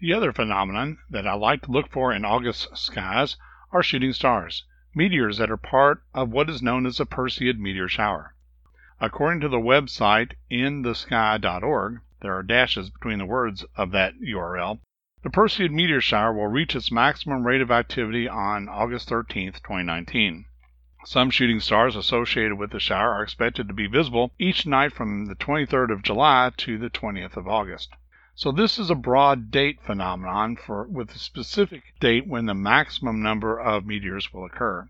The 0.00 0.14
other 0.14 0.32
phenomenon 0.32 0.96
that 1.10 1.26
I 1.26 1.34
like 1.34 1.60
to 1.64 1.70
look 1.70 1.90
for 1.90 2.14
in 2.14 2.24
August 2.24 2.74
skies 2.74 3.36
are 3.70 3.82
shooting 3.82 4.14
stars, 4.14 4.64
meteors 4.94 5.36
that 5.36 5.50
are 5.50 5.58
part 5.58 6.02
of 6.14 6.30
what 6.30 6.48
is 6.48 6.62
known 6.62 6.86
as 6.86 7.00
a 7.00 7.04
Perseid 7.04 7.58
meteor 7.58 7.86
shower. 7.90 8.34
According 8.98 9.40
to 9.40 9.50
the 9.50 9.58
website 9.58 10.32
inthesky.org, 10.50 12.00
there 12.20 12.34
are 12.34 12.42
dashes 12.42 12.90
between 12.90 13.18
the 13.18 13.26
words 13.26 13.64
of 13.76 13.90
that 13.90 14.14
URL, 14.20 14.80
the 15.22 15.30
Perseid 15.30 15.72
meteor 15.72 16.00
shower 16.00 16.32
will 16.32 16.46
reach 16.46 16.76
its 16.76 16.92
maximum 16.92 17.46
rate 17.46 17.60
of 17.60 17.70
activity 17.70 18.28
on 18.28 18.68
August 18.68 19.08
13, 19.08 19.52
2019. 19.52 20.44
Some 21.04 21.30
shooting 21.30 21.58
stars 21.58 21.96
associated 21.96 22.58
with 22.58 22.70
the 22.70 22.78
shower 22.78 23.12
are 23.12 23.22
expected 23.22 23.66
to 23.66 23.74
be 23.74 23.86
visible 23.86 24.32
each 24.38 24.66
night 24.66 24.92
from 24.92 25.26
the 25.26 25.34
23rd 25.34 25.90
of 25.90 26.02
July 26.02 26.52
to 26.58 26.78
the 26.78 26.90
20th 26.90 27.36
of 27.36 27.48
August. 27.48 27.92
So 28.36 28.52
this 28.52 28.78
is 28.78 28.88
a 28.88 28.94
broad 28.94 29.50
date 29.50 29.80
phenomenon 29.80 30.56
for 30.56 30.86
with 30.86 31.10
a 31.10 31.18
specific 31.18 31.82
date 31.98 32.26
when 32.26 32.46
the 32.46 32.54
maximum 32.54 33.20
number 33.20 33.58
of 33.58 33.84
meteors 33.84 34.32
will 34.32 34.44
occur. 34.44 34.88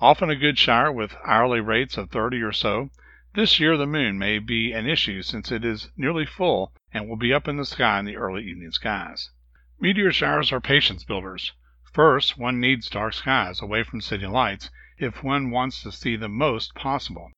Often 0.00 0.30
a 0.30 0.34
good 0.36 0.58
shower 0.58 0.90
with 0.90 1.16
hourly 1.24 1.60
rates 1.60 1.96
of 1.96 2.10
30 2.10 2.42
or 2.42 2.52
so 2.52 2.90
this 3.34 3.60
year 3.60 3.76
the 3.76 3.86
moon 3.86 4.18
may 4.18 4.40
be 4.40 4.72
an 4.72 4.88
issue 4.88 5.22
since 5.22 5.52
it 5.52 5.64
is 5.64 5.88
nearly 5.96 6.26
full 6.26 6.72
and 6.92 7.08
will 7.08 7.16
be 7.16 7.32
up 7.32 7.46
in 7.46 7.56
the 7.56 7.64
sky 7.64 8.00
in 8.00 8.04
the 8.04 8.16
early 8.16 8.44
evening 8.44 8.72
skies. 8.72 9.30
Meteor 9.78 10.10
showers 10.10 10.50
are 10.50 10.60
patience 10.60 11.04
builders. 11.04 11.52
First, 11.92 12.36
one 12.36 12.60
needs 12.60 12.90
dark 12.90 13.14
skies, 13.14 13.62
away 13.62 13.84
from 13.84 14.00
city 14.00 14.26
lights, 14.26 14.70
if 14.98 15.22
one 15.22 15.50
wants 15.50 15.82
to 15.82 15.92
see 15.92 16.16
the 16.16 16.28
most 16.28 16.74
possible. 16.74 17.30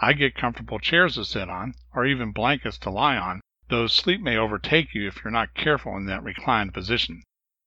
I 0.00 0.12
get 0.12 0.34
comfortable 0.34 0.78
chairs 0.78 1.16
to 1.16 1.24
sit 1.24 1.50
on, 1.50 1.74
or 1.92 2.06
even 2.06 2.32
blankets 2.32 2.78
to 2.78 2.90
lie 2.90 3.16
on, 3.16 3.40
though 3.68 3.86
sleep 3.88 4.20
may 4.20 4.36
overtake 4.36 4.94
you 4.94 5.08
if 5.08 5.22
you're 5.22 5.30
not 5.30 5.54
careful 5.54 5.96
in 5.96 6.06
that 6.06 6.22
reclined 6.22 6.72
position. 6.72 7.22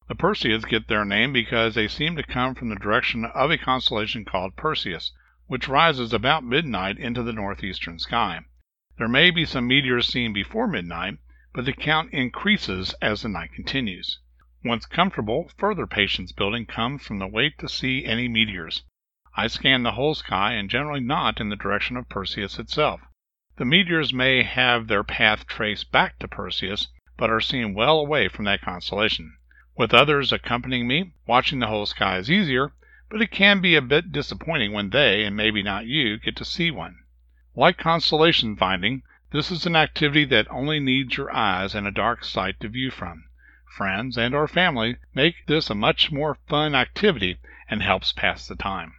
The 0.08 0.16
Perseids 0.16 0.68
get 0.68 0.88
their 0.88 1.06
name 1.06 1.32
because 1.32 1.75
they 1.75 1.88
seem 1.88 2.16
to 2.16 2.24
come 2.24 2.56
from 2.56 2.70
the 2.70 2.75
direction 2.75 3.25
of 3.25 3.52
a 3.52 3.58
constellation 3.58 4.25
called 4.25 4.56
Perseus, 4.56 5.12
which 5.47 5.67
rises 5.67 6.13
about 6.13 6.43
midnight 6.43 6.97
into 6.97 7.21
the 7.21 7.33
northeastern 7.33 8.00
sky. 8.00 8.39
There 8.97 9.09
may 9.09 9.29
be 9.29 9.43
some 9.43 9.67
meteors 9.67 10.07
seen 10.07 10.31
before 10.31 10.67
midnight, 10.67 11.17
but 11.53 11.65
the 11.65 11.73
count 11.73 12.13
increases 12.13 12.93
as 13.01 13.23
the 13.23 13.29
night 13.29 13.51
continues. 13.51 14.19
Once 14.63 14.85
comfortable, 14.85 15.51
further 15.57 15.85
patience 15.85 16.31
building 16.31 16.65
comes 16.65 17.05
from 17.05 17.19
the 17.19 17.27
wait 17.27 17.57
to 17.59 17.67
see 17.67 18.05
any 18.05 18.29
meteors. 18.29 18.83
I 19.35 19.47
scan 19.47 19.83
the 19.83 19.91
whole 19.91 20.15
sky 20.15 20.53
and 20.53 20.69
generally 20.69 21.01
not 21.01 21.41
in 21.41 21.50
the 21.50 21.57
direction 21.57 21.97
of 21.97 22.07
Perseus 22.07 22.57
itself. 22.57 23.01
The 23.57 23.65
meteors 23.65 24.13
may 24.13 24.43
have 24.43 24.88
their 24.88 25.03
path 25.03 25.45
traced 25.45 25.91
back 25.91 26.19
to 26.19 26.27
Perseus, 26.27 26.88
but 27.17 27.29
are 27.29 27.41
seen 27.41 27.73
well 27.73 28.00
away 28.00 28.29
from 28.29 28.45
that 28.45 28.62
constellation. 28.62 29.35
With 29.75 29.93
others 29.93 30.31
accompanying 30.31 30.88
me, 30.88 31.13
watching 31.27 31.59
the 31.59 31.67
whole 31.67 31.85
sky 31.85 32.17
is 32.17 32.31
easier, 32.31 32.71
but 33.13 33.22
it 33.22 33.29
can 33.29 33.62
be 33.62 33.75
a 33.75 33.82
bit 33.82 34.12
disappointing 34.12 34.72
when 34.72 34.89
they, 34.89 35.24
and 35.24 35.38
maybe 35.38 35.62
not 35.62 35.86
you, 35.86 36.17
get 36.17 36.36
to 36.36 36.43
see 36.43 36.72
one. 36.72 36.98
Like 37.55 37.77
constellation 37.77 38.55
finding, 38.55 39.03
this 39.29 39.51
is 39.51 39.67
an 39.67 39.75
activity 39.75 40.25
that 40.25 40.50
only 40.50 40.79
needs 40.79 41.15
your 41.15 41.32
eyes 41.32 41.75
and 41.75 41.86
a 41.86 41.91
dark 41.91 42.24
site 42.24 42.60
to 42.62 42.70
view 42.70 42.89
from. 42.89 43.25
Friends 43.77 44.17
and 44.17 44.34
or 44.34 44.48
family 44.48 44.96
make 45.13 45.46
this 45.46 45.70
a 45.70 45.75
much 45.75 46.12
more 46.12 46.39
fun 46.50 46.74
activity 46.74 47.38
and 47.70 47.84
helps 47.84 48.13
pass 48.13 48.48
the 48.48 48.55
time. 48.55 48.96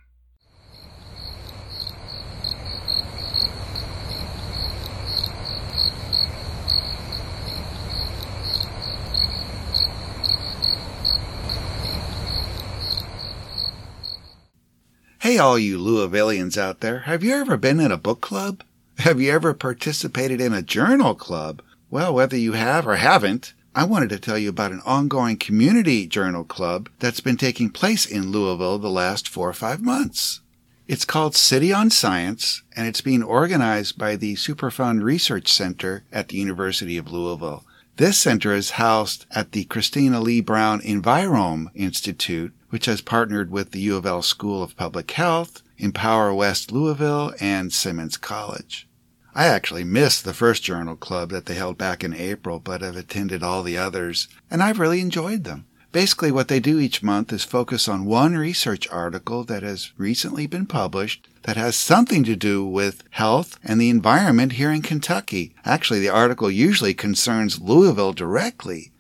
Hey, 15.25 15.39
all 15.39 15.59
you 15.59 15.79
Louisvillians 15.79 16.59
out 16.59 16.81
there, 16.81 16.99
have 16.99 17.25
you 17.25 17.33
ever 17.35 17.57
been 17.57 17.81
in 17.81 17.91
a 17.91 17.97
book 17.97 18.21
club? 18.21 18.63
Have 18.99 19.23
you 19.23 19.33
ever 19.33 19.55
participated 19.55 20.39
in 20.39 20.53
a 20.53 20.61
journal 20.61 21.15
club? 21.15 21.63
Well, 21.89 22.13
whether 22.13 22.37
you 22.37 22.53
have 22.53 22.87
or 22.87 22.97
haven't, 22.97 23.55
I 23.75 23.85
wanted 23.85 24.11
to 24.11 24.19
tell 24.19 24.37
you 24.37 24.51
about 24.51 24.73
an 24.73 24.83
ongoing 24.85 25.39
community 25.39 26.07
journal 26.07 26.45
club 26.45 26.91
that's 26.99 27.21
been 27.21 27.39
taking 27.39 27.71
place 27.71 28.05
in 28.05 28.33
Louisville 28.33 28.79
the 28.79 28.91
last 28.91 29.27
four 29.27 29.49
or 29.49 29.55
five 29.55 29.81
months. 29.81 30.43
It's 30.87 31.07
called 31.07 31.35
City 31.35 31.73
on 31.73 31.89
Science, 31.89 32.63
and 32.77 32.87
it's 32.87 33.01
being 33.01 33.23
organized 33.23 33.97
by 33.97 34.17
the 34.17 34.35
Superfund 34.35 35.03
Research 35.03 35.49
Center 35.51 36.05
at 36.13 36.29
the 36.29 36.37
University 36.37 36.99
of 36.99 37.11
Louisville. 37.11 37.65
This 37.97 38.19
center 38.19 38.53
is 38.53 38.73
housed 38.73 39.25
at 39.31 39.53
the 39.53 39.65
Christina 39.65 40.21
Lee 40.21 40.43
Brown 40.43 40.83
Envirome 40.83 41.69
Institute, 41.75 42.53
which 42.75 42.87
has 42.87 43.01
partnered 43.01 43.53
with 43.53 43.71
the 43.71 43.79
U 43.83 43.95
of 43.95 44.05
L 44.05 44.21
School 44.21 44.61
of 44.61 44.77
Public 44.77 45.09
Health, 45.13 45.63
Empower 45.79 46.35
West 46.35 46.73
Louisville, 46.73 47.33
and 47.39 47.73
Simmons 47.73 48.17
College. 48.17 48.89
I 49.33 49.47
actually 49.47 49.85
missed 49.85 50.25
the 50.25 50.35
first 50.35 50.65
journal 50.65 50.97
club 50.97 51.31
that 51.31 51.47
they 51.47 51.55
held 51.55 51.79
back 51.79 52.03
in 52.03 52.13
April, 52.13 52.59
but 52.59 52.81
have 52.81 52.97
attended 52.97 53.45
all 53.45 53.63
the 53.63 53.79
others, 53.79 54.27
and 54.51 54.61
I've 54.61 54.81
really 54.81 54.99
enjoyed 54.99 55.45
them. 55.45 55.67
Basically, 55.93 56.33
what 56.33 56.49
they 56.49 56.59
do 56.59 56.81
each 56.81 57.01
month 57.01 57.33
is 57.33 57.45
focus 57.45 57.87
on 57.87 58.07
one 58.07 58.37
research 58.37 58.89
article 58.89 59.45
that 59.45 59.63
has 59.63 59.93
recently 59.97 60.49
been 60.49 60.67
published 60.67 61.29
that 61.45 61.57
has 61.57 61.77
something 61.77 62.25
to 62.25 62.35
do 62.35 62.67
with 62.67 63.05
health 63.11 63.57
and 63.63 63.81
the 63.81 63.89
environment 63.89 64.55
here 64.55 64.73
in 64.73 64.83
Kentucky. 64.83 65.55
Actually, 65.65 66.01
the 66.01 66.09
article 66.09 66.51
usually 66.51 66.93
concerns 66.93 67.61
Louisville 67.61 68.13
directly. 68.13 68.91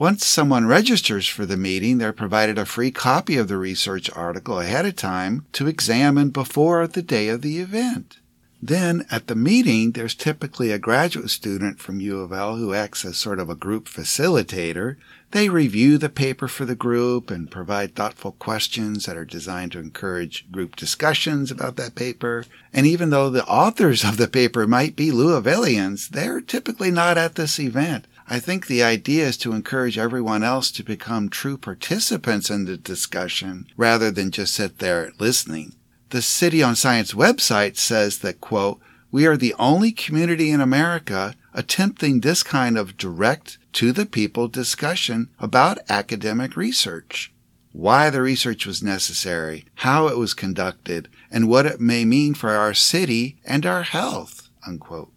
Once 0.00 0.24
someone 0.24 0.66
registers 0.66 1.28
for 1.28 1.44
the 1.44 1.58
meeting, 1.58 1.98
they're 1.98 2.10
provided 2.10 2.56
a 2.56 2.64
free 2.64 2.90
copy 2.90 3.36
of 3.36 3.48
the 3.48 3.58
research 3.58 4.10
article 4.16 4.58
ahead 4.58 4.86
of 4.86 4.96
time 4.96 5.44
to 5.52 5.66
examine 5.66 6.30
before 6.30 6.86
the 6.86 7.02
day 7.02 7.28
of 7.28 7.42
the 7.42 7.58
event. 7.58 8.16
Then 8.62 9.04
at 9.10 9.26
the 9.26 9.34
meeting, 9.34 9.92
there's 9.92 10.14
typically 10.14 10.70
a 10.70 10.78
graduate 10.78 11.28
student 11.28 11.80
from 11.80 12.00
U 12.00 12.20
of 12.20 12.32
L 12.32 12.56
who 12.56 12.72
acts 12.72 13.04
as 13.04 13.18
sort 13.18 13.38
of 13.38 13.50
a 13.50 13.54
group 13.54 13.90
facilitator. 13.90 14.96
They 15.32 15.50
review 15.50 15.98
the 15.98 16.08
paper 16.08 16.48
for 16.48 16.64
the 16.64 16.74
group 16.74 17.30
and 17.30 17.50
provide 17.50 17.94
thoughtful 17.94 18.32
questions 18.32 19.04
that 19.04 19.18
are 19.18 19.26
designed 19.26 19.72
to 19.72 19.80
encourage 19.80 20.50
group 20.50 20.76
discussions 20.76 21.50
about 21.50 21.76
that 21.76 21.94
paper. 21.94 22.46
And 22.72 22.86
even 22.86 23.10
though 23.10 23.28
the 23.28 23.44
authors 23.44 24.02
of 24.02 24.16
the 24.16 24.28
paper 24.28 24.66
might 24.66 24.96
be 24.96 25.10
Louisvillians, 25.10 26.08
they're 26.08 26.40
typically 26.40 26.90
not 26.90 27.18
at 27.18 27.34
this 27.34 27.60
event. 27.60 28.06
I 28.32 28.38
think 28.38 28.68
the 28.68 28.84
idea 28.84 29.26
is 29.26 29.36
to 29.38 29.52
encourage 29.52 29.98
everyone 29.98 30.44
else 30.44 30.70
to 30.72 30.84
become 30.84 31.28
true 31.28 31.58
participants 31.58 32.48
in 32.48 32.64
the 32.64 32.76
discussion 32.76 33.66
rather 33.76 34.12
than 34.12 34.30
just 34.30 34.54
sit 34.54 34.78
there 34.78 35.10
listening. 35.18 35.74
The 36.10 36.22
City 36.22 36.62
on 36.62 36.76
Science 36.76 37.12
website 37.12 37.76
says 37.76 38.18
that, 38.20 38.40
quote, 38.40 38.78
we 39.10 39.26
are 39.26 39.36
the 39.36 39.54
only 39.58 39.90
community 39.90 40.52
in 40.52 40.60
America 40.60 41.34
attempting 41.52 42.20
this 42.20 42.44
kind 42.44 42.78
of 42.78 42.96
direct 42.96 43.58
to 43.72 43.90
the 43.90 44.06
people 44.06 44.46
discussion 44.46 45.30
about 45.40 45.78
academic 45.88 46.56
research. 46.56 47.32
Why 47.72 48.10
the 48.10 48.22
research 48.22 48.64
was 48.64 48.80
necessary, 48.80 49.64
how 49.76 50.06
it 50.06 50.16
was 50.16 50.34
conducted, 50.34 51.08
and 51.32 51.48
what 51.48 51.66
it 51.66 51.80
may 51.80 52.04
mean 52.04 52.34
for 52.34 52.50
our 52.50 52.74
city 52.74 53.38
and 53.44 53.66
our 53.66 53.82
health. 53.82 54.48
Unquote. 54.64 55.10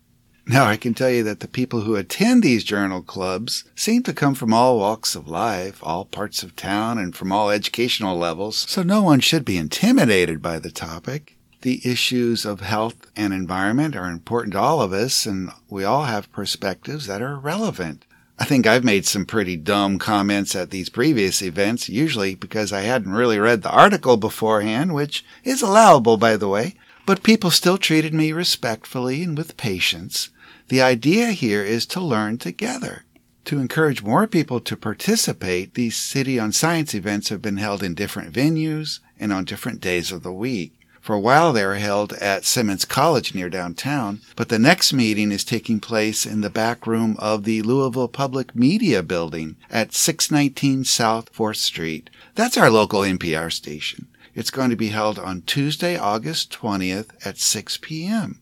Now, 0.45 0.65
I 0.65 0.75
can 0.75 0.93
tell 0.93 1.09
you 1.09 1.23
that 1.23 1.39
the 1.39 1.47
people 1.47 1.81
who 1.81 1.95
attend 1.95 2.43
these 2.43 2.65
journal 2.65 3.01
clubs 3.01 3.63
seem 3.75 4.03
to 4.03 4.13
come 4.13 4.35
from 4.35 4.53
all 4.53 4.77
walks 4.77 5.15
of 5.15 5.29
life, 5.29 5.79
all 5.81 6.03
parts 6.03 6.43
of 6.43 6.55
town, 6.55 6.97
and 6.97 7.15
from 7.15 7.31
all 7.31 7.49
educational 7.49 8.17
levels, 8.17 8.57
so 8.67 8.83
no 8.83 9.01
one 9.01 9.21
should 9.21 9.45
be 9.45 9.57
intimidated 9.57 10.41
by 10.41 10.59
the 10.59 10.71
topic. 10.71 11.37
The 11.61 11.81
issues 11.85 12.43
of 12.43 12.59
health 12.59 13.09
and 13.15 13.33
environment 13.33 13.95
are 13.95 14.09
important 14.09 14.51
to 14.53 14.59
all 14.59 14.81
of 14.81 14.91
us, 14.91 15.25
and 15.25 15.49
we 15.69 15.85
all 15.85 16.03
have 16.03 16.31
perspectives 16.33 17.07
that 17.07 17.21
are 17.21 17.37
relevant. 17.37 18.03
I 18.37 18.43
think 18.43 18.67
I've 18.67 18.83
made 18.83 19.05
some 19.05 19.25
pretty 19.25 19.55
dumb 19.55 19.97
comments 19.97 20.55
at 20.55 20.71
these 20.71 20.89
previous 20.89 21.41
events, 21.41 21.87
usually 21.87 22.35
because 22.35 22.73
I 22.73 22.81
hadn't 22.81 23.13
really 23.13 23.39
read 23.39 23.61
the 23.61 23.71
article 23.71 24.17
beforehand, 24.17 24.93
which 24.93 25.23
is 25.45 25.61
allowable, 25.61 26.17
by 26.17 26.35
the 26.35 26.49
way, 26.49 26.75
but 27.05 27.23
people 27.23 27.51
still 27.51 27.77
treated 27.77 28.13
me 28.13 28.31
respectfully 28.31 29.23
and 29.23 29.37
with 29.37 29.57
patience. 29.57 30.29
The 30.69 30.81
idea 30.81 31.31
here 31.31 31.63
is 31.63 31.85
to 31.87 31.99
learn 32.01 32.37
together. 32.37 33.03
To 33.45 33.59
encourage 33.59 34.01
more 34.01 34.25
people 34.25 34.61
to 34.61 34.77
participate, 34.77 35.73
these 35.73 35.97
City 35.97 36.39
on 36.39 36.53
Science 36.53 36.93
events 36.93 37.27
have 37.29 37.41
been 37.41 37.57
held 37.57 37.83
in 37.83 37.93
different 37.93 38.33
venues 38.33 38.99
and 39.19 39.33
on 39.33 39.43
different 39.43 39.81
days 39.81 40.11
of 40.11 40.23
the 40.23 40.31
week. 40.31 40.73
For 41.01 41.13
a 41.13 41.19
while 41.19 41.51
they 41.51 41.65
were 41.65 41.75
held 41.75 42.13
at 42.13 42.45
Simmons 42.45 42.85
College 42.85 43.35
near 43.35 43.49
downtown, 43.49 44.21
but 44.37 44.47
the 44.47 44.57
next 44.57 44.93
meeting 44.93 45.33
is 45.33 45.43
taking 45.43 45.81
place 45.81 46.25
in 46.25 46.39
the 46.39 46.49
back 46.49 46.87
room 46.87 47.17
of 47.19 47.43
the 47.43 47.61
Louisville 47.61 48.07
Public 48.07 48.55
Media 48.55 49.03
Building 49.03 49.57
at 49.69 49.93
619 49.93 50.85
South 50.85 51.33
4th 51.33 51.57
Street. 51.57 52.09
That's 52.35 52.55
our 52.55 52.69
local 52.69 53.01
NPR 53.01 53.51
station. 53.51 54.07
It's 54.35 54.49
going 54.49 54.71
to 54.71 54.75
be 54.75 54.89
held 54.89 55.19
on 55.19 55.43
Tuesday, 55.43 55.95
August 55.95 56.51
20th 56.51 57.09
at 57.23 57.37
6 57.37 57.77
p.m. 57.81 58.41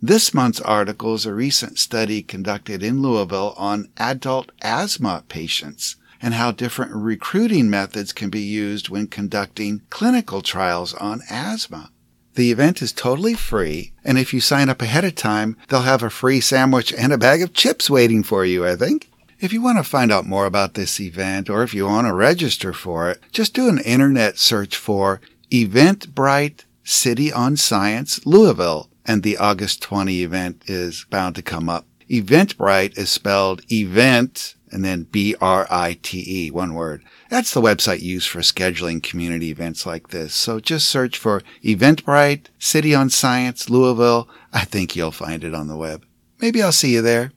This 0.00 0.32
month's 0.32 0.60
article 0.60 1.14
is 1.14 1.26
a 1.26 1.34
recent 1.34 1.78
study 1.78 2.22
conducted 2.22 2.82
in 2.82 3.02
Louisville 3.02 3.54
on 3.56 3.88
adult 3.96 4.52
asthma 4.62 5.24
patients 5.28 5.96
and 6.20 6.34
how 6.34 6.52
different 6.52 6.92
recruiting 6.94 7.68
methods 7.68 8.12
can 8.12 8.30
be 8.30 8.40
used 8.40 8.88
when 8.88 9.08
conducting 9.08 9.82
clinical 9.90 10.42
trials 10.42 10.94
on 10.94 11.22
asthma. 11.28 11.90
The 12.34 12.52
event 12.52 12.80
is 12.80 12.92
totally 12.92 13.34
free, 13.34 13.92
and 14.04 14.18
if 14.18 14.32
you 14.32 14.40
sign 14.40 14.68
up 14.68 14.80
ahead 14.80 15.04
of 15.04 15.16
time, 15.16 15.56
they'll 15.68 15.82
have 15.82 16.04
a 16.04 16.10
free 16.10 16.40
sandwich 16.40 16.92
and 16.92 17.12
a 17.12 17.18
bag 17.18 17.42
of 17.42 17.52
chips 17.52 17.90
waiting 17.90 18.22
for 18.22 18.44
you, 18.44 18.64
I 18.64 18.76
think. 18.76 19.10
If 19.42 19.52
you 19.52 19.60
want 19.60 19.78
to 19.78 19.84
find 19.84 20.12
out 20.12 20.24
more 20.24 20.46
about 20.46 20.74
this 20.74 21.00
event 21.00 21.50
or 21.50 21.64
if 21.64 21.74
you 21.74 21.86
want 21.86 22.06
to 22.06 22.14
register 22.14 22.72
for 22.72 23.10
it, 23.10 23.20
just 23.32 23.54
do 23.54 23.68
an 23.68 23.80
internet 23.80 24.38
search 24.38 24.76
for 24.76 25.20
Eventbrite 25.52 26.64
City 26.82 27.30
on 27.30 27.58
Science 27.58 28.24
Louisville 28.24 28.88
and 29.04 29.22
the 29.22 29.36
August 29.36 29.82
20 29.82 30.22
event 30.22 30.62
is 30.66 31.04
bound 31.10 31.34
to 31.34 31.42
come 31.42 31.68
up. 31.68 31.84
Eventbrite 32.08 32.96
is 32.96 33.10
spelled 33.10 33.60
event 33.70 34.54
and 34.70 34.82
then 34.82 35.02
B-R-I-T-E, 35.02 36.50
one 36.50 36.72
word. 36.72 37.04
That's 37.28 37.52
the 37.52 37.60
website 37.60 38.00
used 38.00 38.30
for 38.30 38.38
scheduling 38.38 39.02
community 39.02 39.50
events 39.50 39.84
like 39.84 40.08
this. 40.08 40.32
So 40.32 40.58
just 40.58 40.88
search 40.88 41.18
for 41.18 41.42
Eventbrite, 41.62 42.46
City 42.58 42.94
on 42.94 43.10
Science, 43.10 43.68
Louisville. 43.68 44.30
I 44.54 44.64
think 44.64 44.96
you'll 44.96 45.10
find 45.10 45.44
it 45.44 45.54
on 45.54 45.68
the 45.68 45.76
web. 45.76 46.06
Maybe 46.40 46.62
I'll 46.62 46.72
see 46.72 46.94
you 46.94 47.02
there. 47.02 47.30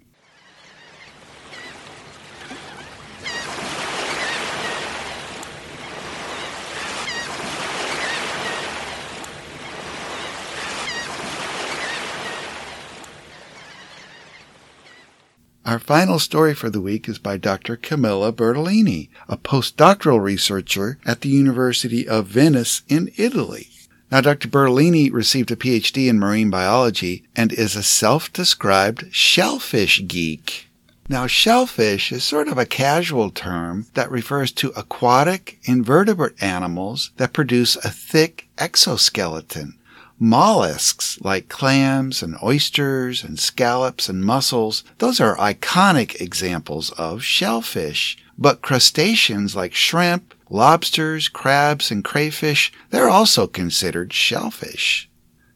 Our 15.65 15.79
final 15.79 16.19
story 16.19 16.53
for 16.53 16.69
the 16.69 16.79
week 16.79 17.09
is 17.09 17.17
by 17.17 17.37
Dr. 17.37 17.75
Camilla 17.75 18.31
Bertolini, 18.31 19.09
a 19.27 19.35
postdoctoral 19.35 20.21
researcher 20.21 20.99
at 21.07 21.21
the 21.21 21.29
University 21.29 22.07
of 22.07 22.27
Venice 22.27 22.83
in 22.87 23.11
Italy. 23.17 23.69
Now, 24.11 24.21
Dr. 24.21 24.47
Bertolini 24.47 25.11
received 25.11 25.49
a 25.49 25.55
PhD 25.55 26.07
in 26.07 26.19
marine 26.19 26.51
biology 26.51 27.23
and 27.35 27.51
is 27.51 27.75
a 27.75 27.81
self-described 27.81 29.11
shellfish 29.11 30.03
geek. 30.07 30.67
Now, 31.09 31.25
shellfish 31.25 32.11
is 32.11 32.23
sort 32.23 32.47
of 32.47 32.59
a 32.59 32.67
casual 32.67 33.31
term 33.31 33.87
that 33.95 34.11
refers 34.11 34.51
to 34.53 34.71
aquatic 34.77 35.57
invertebrate 35.63 36.43
animals 36.43 37.09
that 37.17 37.33
produce 37.33 37.75
a 37.77 37.89
thick 37.89 38.47
exoskeleton. 38.59 39.79
Mollusks 40.17 41.19
like 41.21 41.49
clams 41.49 42.23
and 42.23 42.37
oysters 42.41 43.21
and 43.21 43.37
scallops 43.37 44.07
and 44.07 44.23
mussels, 44.23 44.85
those 44.99 45.19
are 45.19 45.35
iconic 45.35 46.21
examples 46.21 46.89
of 46.91 47.21
shellfish. 47.21 48.17
But 48.37 48.61
crustaceans 48.61 49.57
like 49.57 49.73
shrimp, 49.73 50.33
lobsters, 50.49 51.27
crabs, 51.27 51.91
and 51.91 52.03
crayfish, 52.03 52.71
they're 52.91 53.09
also 53.09 53.45
considered 53.45 54.13
shellfish. 54.13 55.09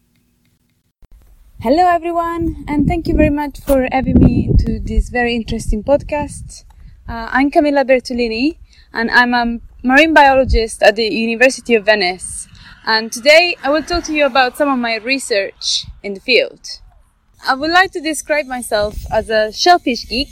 Hello, 1.63 1.87
everyone, 1.87 2.65
and 2.69 2.87
thank 2.89 3.07
you 3.07 3.15
very 3.15 3.29
much 3.29 3.61
for 3.61 3.87
having 3.93 4.19
me 4.19 4.51
to 4.61 4.81
this 4.81 5.11
very 5.11 5.37
interesting 5.37 5.85
podcast. 5.85 6.65
Uh, 7.07 7.29
I'm 7.31 7.51
Camilla 7.51 7.85
Bertolini, 7.85 8.57
and 8.95 9.11
I'm 9.11 9.35
a 9.35 9.59
marine 9.83 10.15
biologist 10.15 10.83
at 10.83 10.97
the 10.97 11.05
University 11.05 11.75
of 11.75 11.85
Venice. 11.85 12.49
And 12.87 13.13
today 13.13 13.59
I 13.63 13.69
will 13.69 13.83
talk 13.83 14.05
to 14.05 14.15
you 14.15 14.25
about 14.25 14.57
some 14.57 14.71
of 14.71 14.79
my 14.79 14.97
research 14.97 15.85
in 16.03 16.15
the 16.15 16.21
field. 16.21 16.81
I 17.47 17.53
would 17.57 17.71
like 17.71 17.93
to 17.93 18.01
describe 18.01 18.47
myself 18.47 18.97
as 19.13 19.29
a 19.29 19.53
shellfish 19.53 20.09
geek. 20.09 20.31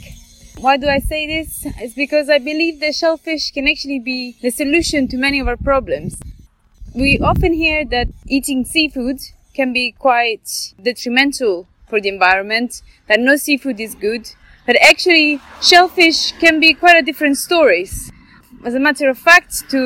Why 0.57 0.77
do 0.77 0.87
I 0.87 0.97
say 0.97 1.27
this? 1.27 1.61
It's 1.79 1.93
because 1.93 2.27
I 2.31 2.39
believe 2.39 2.79
that 2.79 2.95
shellfish 2.95 3.51
can 3.51 3.67
actually 3.67 3.99
be 3.99 4.35
the 4.41 4.49
solution 4.49 5.07
to 5.09 5.17
many 5.17 5.39
of 5.39 5.47
our 5.47 5.57
problems. 5.57 6.19
We 6.95 7.19
often 7.19 7.53
hear 7.53 7.85
that 7.85 8.07
eating 8.25 8.65
seafood 8.65 9.19
can 9.59 9.73
be 9.73 9.87
quite 10.07 10.47
detrimental 10.81 11.67
for 11.89 11.99
the 11.99 12.09
environment, 12.09 12.81
that 13.07 13.19
no 13.19 13.35
seafood 13.35 13.79
is 13.79 13.93
good, 14.07 14.23
but 14.65 14.75
actually 14.91 15.41
shellfish 15.61 16.19
can 16.43 16.59
be 16.59 16.71
quite 16.73 16.97
a 17.01 17.07
different 17.09 17.37
stories. 17.37 18.11
As 18.63 18.73
a 18.75 18.79
matter 18.87 19.07
of 19.09 19.17
fact, 19.17 19.69
to 19.71 19.81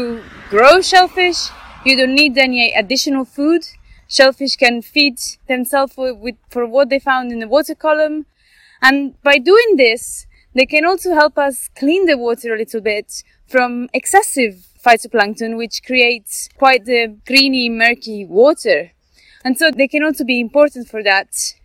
grow 0.50 0.82
shellfish, 0.82 1.42
you 1.86 1.94
don't 1.98 2.16
need 2.16 2.38
any 2.38 2.74
additional 2.74 3.26
food 3.26 3.64
shellfish 4.08 4.56
can 4.56 4.82
feed 4.82 5.18
themselves 5.48 5.94
with, 5.98 6.18
with, 6.18 6.36
for 6.50 6.68
what 6.68 6.90
they 6.90 7.00
found 7.00 7.32
in 7.32 7.40
the 7.40 7.48
water 7.48 7.76
column. 7.76 8.26
And 8.82 9.20
by 9.24 9.38
doing 9.40 9.76
this, 9.76 10.28
they 10.54 10.68
can 10.68 10.86
also 10.86 11.16
help 11.16 11.38
us 11.38 11.70
clean 11.76 12.06
the 12.06 12.18
water 12.18 12.54
a 12.54 12.58
little 12.58 12.82
bit 12.82 13.24
from 13.48 13.90
excessive 13.94 14.68
phytoplankton, 14.86 15.58
which 15.58 15.82
creates 15.84 16.50
quite 16.58 16.86
the 16.86 17.18
greeny, 17.26 17.70
murky 17.70 18.26
water. 18.26 18.92
And 19.44 19.58
so 19.58 19.72
they 19.72 19.88
can 19.88 20.04
also 20.04 20.24
be 20.24 20.40
important 20.40 20.88
for 20.88 21.04
that. 21.04 21.56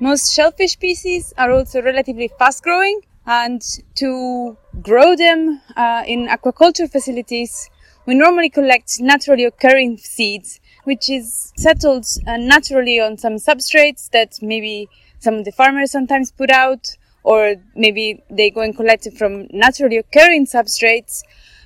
Most 0.00 0.34
shellfish 0.34 0.72
species 0.72 1.32
are 1.38 1.50
also 1.50 1.80
relatively 1.80 2.28
fast 2.38 2.62
growing 2.62 3.00
and 3.26 3.62
to 3.96 4.56
grow 4.82 5.16
them 5.16 5.60
uh, 5.76 6.02
in 6.06 6.28
aquaculture 6.28 6.90
facilities, 6.90 7.70
we 8.06 8.14
normally 8.14 8.50
collect 8.50 9.00
naturally 9.00 9.44
occurring 9.44 9.98
seeds 9.98 10.60
which 10.86 11.10
is 11.10 11.52
settled 11.56 12.06
uh, 12.28 12.36
naturally 12.36 13.00
on 13.00 13.18
some 13.18 13.34
substrates 13.34 14.08
that 14.10 14.38
maybe 14.40 14.88
some 15.18 15.34
of 15.34 15.44
the 15.44 15.50
farmers 15.50 15.90
sometimes 15.90 16.30
put 16.30 16.48
out, 16.48 16.96
or 17.24 17.56
maybe 17.74 18.22
they 18.30 18.50
go 18.50 18.60
and 18.60 18.76
collect 18.76 19.04
it 19.04 19.18
from 19.18 19.48
naturally 19.50 19.96
occurring 19.96 20.46
substrates. 20.46 21.24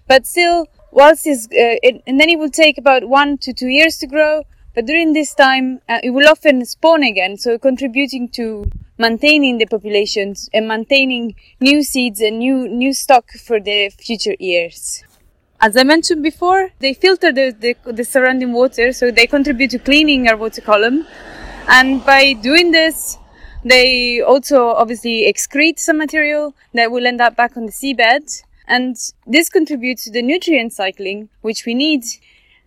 But 0.08 0.26
still, 0.26 0.68
whilst 0.90 1.26
it's, 1.26 1.44
uh, 1.48 1.76
it, 1.82 2.02
and 2.06 2.18
then 2.18 2.30
it 2.30 2.38
will 2.38 2.48
take 2.50 2.78
about 2.78 3.10
one 3.10 3.36
to 3.38 3.52
two 3.52 3.68
years 3.68 3.98
to 3.98 4.06
grow. 4.06 4.44
But 4.80 4.86
during 4.86 5.12
this 5.12 5.34
time, 5.34 5.82
uh, 5.90 5.98
it 6.02 6.08
will 6.08 6.26
often 6.26 6.64
spawn 6.64 7.02
again, 7.02 7.36
so 7.36 7.58
contributing 7.58 8.30
to 8.30 8.64
maintaining 8.96 9.58
the 9.58 9.66
populations 9.66 10.48
and 10.54 10.66
maintaining 10.66 11.34
new 11.60 11.82
seeds 11.82 12.22
and 12.22 12.38
new 12.38 12.66
new 12.66 12.94
stock 12.94 13.28
for 13.46 13.60
the 13.60 13.90
future 13.90 14.36
years. 14.38 15.04
As 15.60 15.76
I 15.76 15.82
mentioned 15.82 16.22
before, 16.22 16.70
they 16.78 16.94
filter 16.94 17.30
the, 17.30 17.50
the, 17.50 17.92
the, 17.92 18.04
surrounding 18.04 18.54
water, 18.54 18.90
so 18.94 19.10
they 19.10 19.26
contribute 19.26 19.70
to 19.72 19.78
cleaning 19.78 20.26
our 20.28 20.38
water 20.38 20.62
column. 20.62 21.06
And 21.68 22.02
by 22.06 22.32
doing 22.32 22.70
this, 22.70 23.18
they 23.62 24.22
also 24.22 24.68
obviously 24.68 25.30
excrete 25.30 25.78
some 25.78 25.98
material 25.98 26.54
that 26.72 26.90
will 26.90 27.06
end 27.06 27.20
up 27.20 27.36
back 27.36 27.54
on 27.54 27.66
the 27.66 27.72
seabed. 27.72 28.44
And 28.66 28.96
this 29.26 29.50
contributes 29.50 30.04
to 30.04 30.10
the 30.10 30.22
nutrient 30.22 30.72
cycling, 30.72 31.28
which 31.42 31.66
we 31.66 31.74
need. 31.74 32.04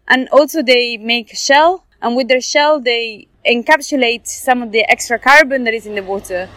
And 0.07 0.29
also 0.29 0.61
they 0.61 0.97
make 0.97 1.35
shell, 1.35 1.82
and 2.03 2.17
with 2.17 2.27
their 2.27 2.41
shell, 2.41 2.81
they 2.81 3.27
encapsulate 3.45 4.27
some 4.27 4.61
of 4.61 4.71
the 4.71 4.83
extra 4.91 5.17
carbon 5.17 5.63
that 5.63 5.73
is 5.73 5.85
in 5.85 5.95
the 5.95 6.03
water. 6.03 6.49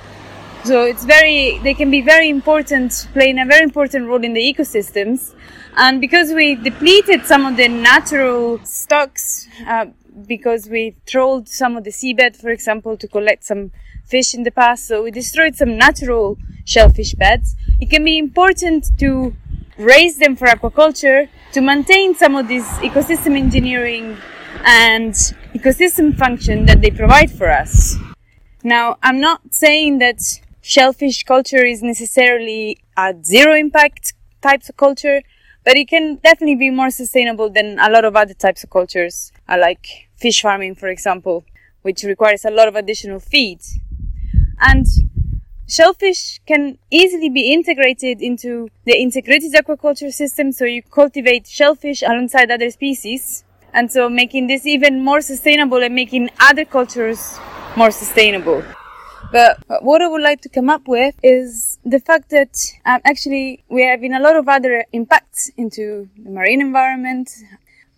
So 0.65 0.83
it's 0.83 1.05
very, 1.05 1.59
they 1.63 1.73
can 1.73 1.91
be 1.91 2.01
very 2.01 2.29
important, 2.29 3.09
playing 3.13 3.39
a 3.39 3.47
very 3.47 3.63
important 3.63 4.09
role 4.09 4.25
in 4.25 4.35
the 4.35 4.41
ecosystems. 4.41 5.35
And 5.77 6.01
because 6.01 6.33
we 6.33 6.57
depleted 6.57 7.27
some 7.27 7.47
of 7.47 7.57
the 7.57 7.69
natural 7.69 8.59
stocks, 8.65 9.47
uh, 9.69 9.87
because 10.27 10.69
we 10.69 10.97
trolled 11.07 11.49
some 11.49 11.77
of 11.77 11.85
the 11.85 11.91
seabed, 11.91 12.35
for 12.35 12.51
example, 12.51 12.97
to 12.97 13.07
collect 13.07 13.45
some 13.45 13.71
fish 14.05 14.35
in 14.35 14.43
the 14.43 14.51
past, 14.51 14.89
so 14.89 15.05
we 15.05 15.13
destroyed 15.13 15.55
some 15.55 15.77
natural 15.79 16.39
shellfish 16.65 17.15
beds, 17.15 17.55
it 17.81 17.89
can 17.89 18.03
be 18.03 18.19
important 18.19 18.87
to 18.99 19.37
raise 19.79 20.19
them 20.19 20.35
for 20.35 20.49
aquaculture 20.49 21.29
to 21.53 21.61
maintain 21.61 22.15
some 22.15 22.35
of 22.35 22.49
this 22.49 22.65
ecosystem 22.79 23.39
engineering 23.39 24.17
and 24.65 25.13
ecosystem 25.55 26.17
function 26.17 26.67
that 26.67 26.81
they 26.81 26.91
provide 26.91 27.31
for 27.31 27.51
us. 27.51 27.97
Now, 28.63 28.97
I'm 29.03 29.21
not 29.21 29.55
saying 29.55 29.99
that 29.99 30.21
shellfish 30.61 31.23
culture 31.25 31.65
is 31.65 31.83
necessarily 31.83 32.79
a 32.97 33.15
zero 33.23 33.55
impact 33.55 34.15
types 34.43 34.69
of 34.69 34.77
culture 34.77 35.23
but 35.67 35.77
it 35.77 35.89
can 35.89 36.15
definitely 36.23 36.55
be 36.55 36.71
more 36.71 36.91
sustainable 36.91 37.51
than 37.51 37.77
a 37.81 37.91
lot 37.91 38.05
of 38.05 38.15
other 38.15 38.35
types 38.35 38.63
of 38.63 38.71
cultures, 38.71 39.33
uh, 39.49 39.59
like 39.61 40.09
fish 40.17 40.41
farming, 40.41 40.77
for 40.77 40.87
example, 40.87 41.45
which 41.83 42.05
requires 42.05 42.45
a 42.45 42.51
lot 42.53 42.69
of 42.69 42.77
additional 42.77 43.19
feed. 43.19 43.59
And 44.61 44.87
shellfish 45.69 46.41
can 46.47 46.79
easily 46.89 47.29
be 47.31 47.53
integrated 47.53 48.23
into 48.23 48.69
the 48.85 48.97
integrated 48.97 49.55
aquaculture 49.55 50.13
system, 50.13 50.53
so 50.53 50.65
you 50.65 50.83
cultivate 50.83 51.49
shellfish 51.49 52.01
alongside 52.01 52.53
other 52.53 52.71
species, 52.71 53.43
and 53.77 53.93
so 53.93 54.09
making 54.09 54.47
this 54.47 54.65
even 54.67 55.05
more 55.05 55.21
sustainable 55.21 55.83
and 55.83 55.95
making 55.95 56.31
other 56.41 56.65
cultures 56.65 57.39
more 57.77 57.91
sustainable. 57.91 58.65
But 59.31 59.59
what 59.83 60.01
I 60.01 60.09
would 60.09 60.23
like 60.23 60.41
to 60.43 60.49
come 60.49 60.71
up 60.71 60.89
with 60.89 61.15
is 61.23 61.79
the 61.85 62.01
fact 62.01 62.31
that 62.31 62.57
um, 62.87 63.01
actually 63.05 63.65
we 63.69 63.85
are 63.85 63.91
having 63.91 64.15
a 64.15 64.21
lot 64.21 64.35
of 64.37 64.49
other 64.49 64.85
impacts 64.93 65.51
into 65.59 66.09
the 66.17 66.31
marine 66.31 66.63
environment, 66.63 67.31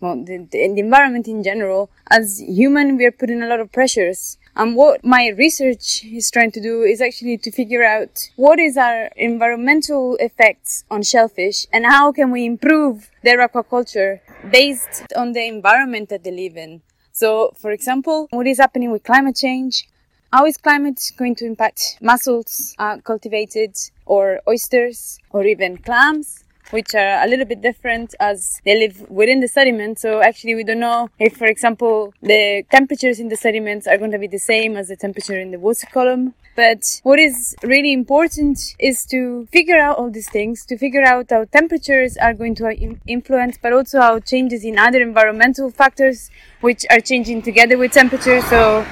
well, 0.01 0.17
the, 0.17 0.37
the, 0.51 0.67
the 0.73 0.79
environment 0.79 1.27
in 1.27 1.43
general. 1.43 1.89
As 2.11 2.41
human, 2.41 2.97
we 2.97 3.05
are 3.05 3.11
putting 3.11 3.41
a 3.41 3.47
lot 3.47 3.61
of 3.61 3.71
pressures. 3.71 4.37
And 4.59 4.75
what 4.75 5.05
my 5.05 5.29
research 5.29 6.03
is 6.03 6.29
trying 6.29 6.51
to 6.51 6.59
do 6.59 6.81
is 6.81 6.99
actually 6.99 7.37
to 7.37 7.49
figure 7.49 7.81
out 7.81 8.29
what 8.35 8.59
is 8.59 8.75
our 8.75 9.05
environmental 9.15 10.17
effects 10.17 10.83
on 10.91 11.01
shellfish 11.01 11.65
and 11.71 11.85
how 11.85 12.11
can 12.11 12.29
we 12.29 12.43
improve 12.43 13.09
their 13.23 13.37
aquaculture 13.47 14.19
based 14.51 15.13
on 15.15 15.31
the 15.31 15.47
environment 15.47 16.09
that 16.09 16.25
they 16.25 16.31
live 16.31 16.57
in. 16.57 16.81
So, 17.13 17.53
for 17.57 17.71
example, 17.71 18.27
what 18.31 18.47
is 18.47 18.57
happening 18.57 18.91
with 18.91 19.05
climate 19.05 19.37
change? 19.37 19.87
How 20.33 20.45
is 20.45 20.57
climate 20.57 20.99
going 21.15 21.35
to 21.35 21.45
impact 21.45 21.97
mussels 22.01 22.75
uh, 22.79 22.97
cultivated 22.97 23.77
or 24.05 24.41
oysters 24.45 25.19
or 25.29 25.45
even 25.45 25.77
clams? 25.77 26.43
Which 26.71 26.93
are 26.95 27.23
a 27.23 27.27
little 27.27 27.45
bit 27.45 27.61
different 27.61 28.15
as 28.19 28.61
they 28.65 28.77
live 28.79 29.09
within 29.09 29.39
the 29.39 29.47
sediment. 29.47 29.99
So 29.99 30.21
actually 30.21 30.55
we 30.55 30.63
don't 30.63 30.79
know 30.79 31.09
if, 31.19 31.37
for 31.37 31.47
example, 31.47 32.13
the 32.21 32.63
temperatures 32.71 33.19
in 33.19 33.29
the 33.29 33.35
sediments 33.35 33.87
are 33.87 33.97
going 33.97 34.11
to 34.11 34.19
be 34.19 34.27
the 34.27 34.39
same 34.39 34.77
as 34.77 34.87
the 34.89 34.95
temperature 34.95 35.39
in 35.39 35.51
the 35.51 35.59
water 35.59 35.87
column. 35.91 36.33
But 36.55 36.99
what 37.03 37.19
is 37.19 37.55
really 37.63 37.93
important 37.93 38.59
is 38.79 39.05
to 39.05 39.47
figure 39.51 39.79
out 39.79 39.97
all 39.97 40.09
these 40.09 40.29
things, 40.29 40.65
to 40.65 40.77
figure 40.77 41.03
out 41.03 41.27
how 41.29 41.45
temperatures 41.45 42.17
are 42.17 42.33
going 42.33 42.55
to 42.55 42.97
influence, 43.07 43.57
but 43.61 43.71
also 43.71 44.01
how 44.01 44.19
changes 44.19 44.65
in 44.65 44.77
other 44.77 45.01
environmental 45.01 45.69
factors, 45.71 46.29
which 46.59 46.85
are 46.89 46.99
changing 46.99 47.43
together 47.43 47.77
with 47.77 47.93
temperature. 47.93 48.41
So 48.41 48.85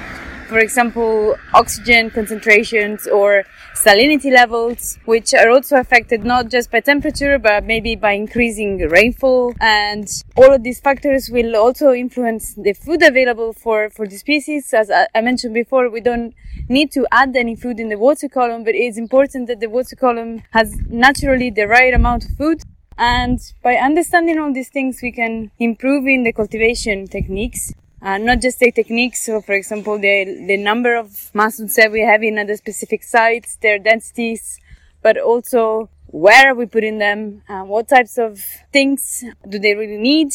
for 0.48 0.58
example, 0.58 1.36
oxygen 1.52 2.10
concentrations 2.10 3.06
or 3.06 3.44
salinity 3.74 4.32
levels, 4.32 4.98
which 5.04 5.34
are 5.34 5.50
also 5.50 5.76
affected 5.76 6.24
not 6.24 6.48
just 6.48 6.70
by 6.70 6.80
temperature, 6.80 7.38
but 7.38 7.64
maybe 7.64 7.94
by 7.94 8.12
increasing 8.12 8.78
rainfall. 8.78 9.54
And 9.60 10.08
all 10.36 10.52
of 10.54 10.62
these 10.62 10.80
factors 10.80 11.28
will 11.30 11.54
also 11.54 11.92
influence 11.92 12.54
the 12.54 12.72
food 12.72 13.02
available 13.02 13.52
for, 13.52 13.90
for 13.90 14.06
the 14.06 14.16
species. 14.16 14.72
As 14.72 14.90
I 14.90 15.20
mentioned 15.20 15.54
before, 15.54 15.90
we 15.90 16.00
don't 16.00 16.34
need 16.68 16.90
to 16.92 17.06
add 17.12 17.36
any 17.36 17.54
food 17.54 17.78
in 17.78 17.90
the 17.90 17.98
water 17.98 18.28
column, 18.28 18.64
but 18.64 18.74
it's 18.74 18.98
important 18.98 19.48
that 19.48 19.60
the 19.60 19.68
water 19.68 19.96
column 19.96 20.42
has 20.52 20.74
naturally 20.88 21.50
the 21.50 21.68
right 21.68 21.92
amount 21.92 22.24
of 22.24 22.30
food. 22.36 22.62
And 22.96 23.38
by 23.62 23.76
understanding 23.76 24.38
all 24.38 24.52
these 24.52 24.70
things, 24.70 25.00
we 25.02 25.12
can 25.12 25.52
improve 25.58 26.06
in 26.06 26.24
the 26.24 26.32
cultivation 26.32 27.06
techniques 27.06 27.72
uh, 28.02 28.18
not 28.18 28.40
just 28.40 28.58
the 28.58 28.70
techniques. 28.70 29.24
So, 29.24 29.40
for 29.40 29.52
example, 29.52 29.98
the 29.98 30.24
the 30.46 30.56
number 30.56 30.96
of 30.96 31.30
mussels 31.34 31.74
that 31.74 31.92
we 31.92 32.00
have 32.00 32.22
in 32.22 32.38
other 32.38 32.56
specific 32.56 33.02
sites, 33.02 33.56
their 33.62 33.78
densities, 33.78 34.60
but 35.02 35.18
also 35.18 35.90
where 36.06 36.50
are 36.50 36.54
we 36.54 36.66
putting 36.66 36.98
them? 36.98 37.42
Uh, 37.48 37.64
what 37.64 37.88
types 37.88 38.16
of 38.18 38.40
things 38.72 39.24
do 39.48 39.58
they 39.58 39.74
really 39.74 39.98
need? 39.98 40.32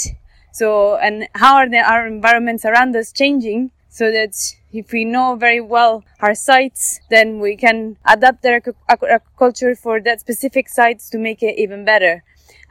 So, 0.52 0.98
and 0.98 1.28
how 1.34 1.56
are 1.56 1.68
the, 1.68 1.80
our 1.80 2.06
environments 2.06 2.64
around 2.64 2.96
us 2.96 3.12
changing? 3.12 3.72
so 3.94 4.12
that 4.12 4.36
if 4.72 4.92
we 4.92 5.06
know 5.06 5.36
very 5.36 5.62
well 5.62 6.04
our 6.20 6.34
sites, 6.34 7.00
then 7.12 7.40
we 7.40 7.56
can 7.56 7.96
adapt 8.08 8.42
their 8.42 8.60
aquaculture 8.60 9.78
for 9.78 10.02
that 10.02 10.20
specific 10.20 10.68
sites 10.68 11.12
to 11.12 11.20
make 11.20 11.44
it 11.44 11.60
even 11.60 11.86
better. 11.86 12.24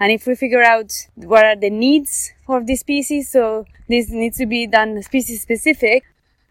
And 0.03 0.11
if 0.11 0.27
we 0.27 0.35
figure 0.35 0.65
out 0.65 0.91
what 1.15 1.45
are 1.45 1.55
the 1.55 1.71
needs 1.71 2.33
of 2.49 2.67
the 2.67 2.75
species, 2.75 3.31
so 3.31 3.67
this 3.89 4.11
needs 4.11 4.37
to 4.39 4.47
be 4.47 4.67
done 4.67 5.01
species 5.01 5.41
specific, 5.41 6.03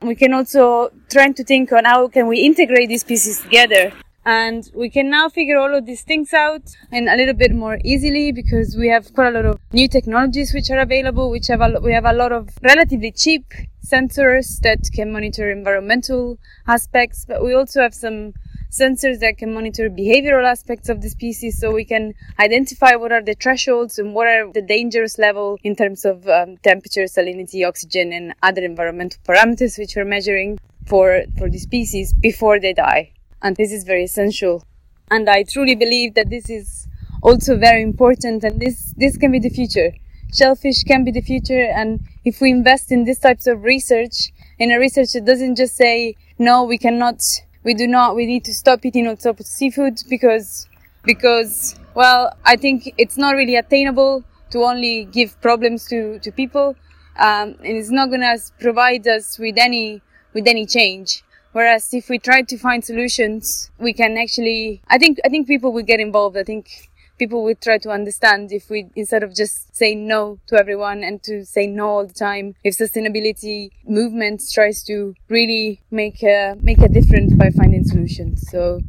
we 0.02 0.16
can 0.16 0.34
also 0.34 0.94
try 1.10 1.30
to 1.34 1.44
think 1.44 1.74
on 1.74 1.84
how 1.84 2.08
can 2.08 2.28
we 2.28 2.40
integrate 2.40 2.88
these 2.88 3.04
pieces 3.04 3.42
together. 3.42 3.92
And 4.24 4.72
we 4.74 4.90
can 4.90 5.10
now 5.10 5.28
figure 5.28 5.58
all 5.58 5.76
of 5.76 5.86
these 5.86 6.04
things 6.04 6.34
out 6.34 6.62
and 6.94 7.10
a 7.10 7.18
little 7.18 7.34
bit 7.34 7.54
more 7.54 7.78
easily 7.84 8.32
because 8.32 8.78
we 8.80 8.88
have 8.88 9.14
quite 9.14 9.28
a 9.28 9.32
lot 9.32 9.46
of 9.46 9.60
new 9.74 9.90
technologies 9.90 10.54
which 10.54 10.70
are 10.70 10.80
available 10.80 11.30
which 11.30 11.48
have 11.48 11.60
a, 11.60 11.80
we 11.82 11.92
have 11.92 12.06
a 12.06 12.14
lot 12.14 12.32
of 12.32 12.50
relatively 12.62 13.12
cheap 13.12 13.52
sensors 13.84 14.60
that 14.60 14.80
can 14.94 15.12
monitor 15.12 15.50
environmental 15.50 16.38
aspects 16.68 17.26
but 17.28 17.44
we 17.44 17.56
also 17.56 17.82
have 17.82 17.96
some 17.96 18.34
sensors 18.72 19.20
that 19.20 19.38
can 19.38 19.54
monitor 19.54 19.90
behavioral 19.90 20.50
aspects 20.50 20.90
of 20.90 21.02
the 21.02 21.10
species 21.10 21.60
so 21.60 21.72
we 21.72 21.86
can 21.86 22.14
identify 22.40 22.96
what 22.96 23.12
are 23.12 23.22
the 23.22 23.36
thresholds 23.36 24.00
and 24.00 24.16
what 24.16 24.28
are 24.28 24.52
the 24.54 24.62
dangerous 24.62 25.18
level 25.18 25.58
in 25.64 25.76
terms 25.76 26.06
of 26.06 26.28
um, 26.28 26.58
temperature 26.64 27.04
salinity 27.04 27.68
oxygen 27.68 28.14
and 28.14 28.34
other 28.42 28.64
environmental 28.64 29.20
parameters 29.28 29.78
which 29.78 29.96
we're 29.96 30.06
measuring 30.06 30.58
for 30.86 31.24
for 31.38 31.50
the 31.50 31.60
species 31.60 32.14
before 32.14 32.60
they 32.60 32.74
die 32.74 33.12
and 33.42 33.56
this 33.56 33.72
is 33.72 33.84
very 33.84 34.04
essential. 34.04 34.64
And 35.10 35.30
I 35.30 35.44
truly 35.44 35.76
believe 35.76 36.14
that 36.14 36.30
this 36.30 36.50
is 36.50 36.88
also 37.22 37.58
very 37.58 37.82
important 37.82 38.44
and 38.44 38.60
this, 38.60 38.94
this 38.98 39.18
can 39.18 39.32
be 39.32 39.40
the 39.40 39.50
future. 39.50 39.94
Shellfish 40.34 40.84
can 40.84 41.04
be 41.04 41.12
the 41.12 41.22
future 41.22 41.64
and 41.64 42.00
if 42.24 42.40
we 42.40 42.52
invest 42.52 42.92
in 42.92 43.04
these 43.04 43.20
types 43.20 43.48
of 43.48 43.64
research, 43.64 44.32
in 44.58 44.72
a 44.72 44.80
research 44.80 45.14
that 45.14 45.26
doesn't 45.26 45.56
just 45.56 45.76
say, 45.76 46.16
no, 46.40 46.64
we 46.64 46.78
cannot, 46.78 47.22
we 47.64 47.74
do 47.74 47.88
not, 47.88 48.16
we 48.16 48.26
need 48.26 48.44
to 48.46 48.54
stop 48.54 48.86
eating 48.86 49.08
all 49.08 49.18
sorts 49.18 49.42
of 49.42 49.46
seafood 49.46 50.00
because, 50.10 50.68
because, 51.04 51.76
well, 51.94 52.36
I 52.46 52.56
think 52.56 52.94
it's 52.98 53.18
not 53.18 53.36
really 53.36 53.56
attainable 53.56 54.24
to 54.52 54.64
only 54.64 55.06
give 55.06 55.40
problems 55.42 55.88
to, 55.88 56.20
to 56.20 56.32
people. 56.32 56.76
Um, 57.18 57.56
and 57.60 57.78
it's 57.78 57.92
not 57.92 58.10
going 58.10 58.22
to 58.22 58.40
provide 58.60 59.08
us 59.08 59.38
with 59.38 59.58
any, 59.58 60.02
with 60.34 60.48
any 60.48 60.66
change. 60.66 61.24
Whereas 61.52 61.94
if 61.94 62.10
we 62.10 62.18
try 62.18 62.44
to 62.44 62.58
find 62.58 62.84
solutions, 62.84 63.72
we 63.78 63.94
can 63.94 64.18
actually, 64.18 64.82
I 64.88 64.98
think, 64.98 65.20
I 65.26 65.30
think 65.30 65.48
people 65.48 65.74
will 65.74 65.84
get 65.84 66.00
involved. 66.00 66.38
I 66.38 66.44
think 66.44 66.90
people 67.22 67.44
would 67.44 67.62
try 67.62 67.78
to 67.78 67.92
understand 67.92 68.52
if 68.52 68.68
we, 68.72 68.90
instead 68.96 69.22
of 69.22 69.36
just 69.36 69.76
saying 69.76 70.08
no 70.08 70.40
to 70.48 70.58
everyone 70.60 71.04
and 71.04 71.22
to 71.22 71.46
say 71.46 71.68
no 71.68 71.88
all 71.88 72.08
the 72.08 72.16
time, 72.16 72.56
if 72.64 72.76
sustainability 72.76 73.70
movements 73.86 74.52
tries 74.52 74.82
to 74.84 75.14
really 75.30 75.80
make 75.92 76.24
a, 76.24 76.56
make 76.62 76.80
a 76.80 76.90
difference 76.90 77.32
by 77.34 77.52
finding 77.52 77.84
solutions. 77.84 78.50
So 78.50 78.82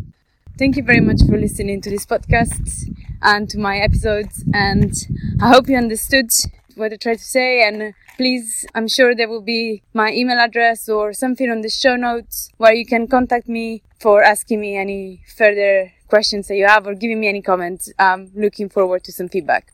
thank 0.59 0.79
you 0.79 0.83
very 0.83 1.01
much 1.01 1.21
for 1.29 1.37
listening 1.37 1.83
to 1.83 1.90
this 1.90 2.07
podcast 2.07 2.88
and 3.21 3.51
to 3.51 3.59
my 3.59 3.77
episodes. 3.77 4.42
And 4.55 4.95
I 5.42 5.51
hope 5.51 5.68
you 5.68 5.77
understood 5.77 6.31
what 6.75 6.90
I 6.90 6.97
tried 6.97 7.18
to 7.18 7.25
say. 7.25 7.68
And 7.68 7.92
please, 8.16 8.64
I'm 8.75 8.88
sure 8.88 9.14
there 9.14 9.29
will 9.29 9.42
be 9.42 9.83
my 9.92 10.11
email 10.11 10.38
address 10.38 10.88
or 10.88 11.12
something 11.12 11.51
on 11.51 11.61
the 11.61 11.68
show 11.68 11.97
notes 11.97 12.49
where 12.57 12.73
you 12.73 12.87
can 12.87 13.09
contact 13.09 13.47
me 13.47 13.83
for 14.01 14.23
asking 14.23 14.59
me 14.61 14.75
any 14.75 15.23
further 15.37 15.92
questions 16.12 16.44
that 16.48 16.57
you 16.57 16.66
have 16.66 16.87
or 16.87 16.94
giving 16.94 17.20
me 17.20 17.29
any 17.29 17.40
comments. 17.40 17.90
I'm 17.98 18.31
looking 18.35 18.68
forward 18.68 19.03
to 19.05 19.12
some 19.12 19.31
feedback. 19.31 19.72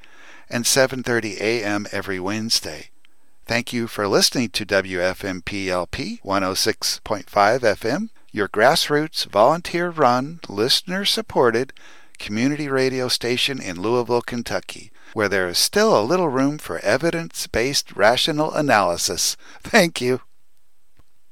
and 0.50 0.66
7:30 0.66 1.40
a.m. 1.40 1.86
every 1.92 2.20
Wednesday. 2.20 2.90
Thank 3.46 3.72
you 3.72 3.86
for 3.86 4.08
listening 4.08 4.50
to 4.50 4.66
WFMP 4.66 5.68
LP 5.68 6.22
106.5 6.26 7.26
FM, 7.30 8.10
your 8.32 8.50
grassroots 8.50 9.28
volunteer-run, 9.28 10.40
listener-supported 10.50 11.74
community 12.18 12.68
radio 12.68 13.08
station 13.08 13.62
in 13.62 13.80
Louisville, 13.80 14.24
Kentucky 14.24 14.92
where 15.16 15.30
there 15.30 15.48
is 15.48 15.58
still 15.58 15.98
a 15.98 16.04
little 16.04 16.28
room 16.28 16.58
for 16.58 16.80
evidence 16.80 17.48
based 17.48 17.96
rational 17.96 18.54
analysis. 18.54 19.38
Thank 19.64 20.02
you. 20.02 20.20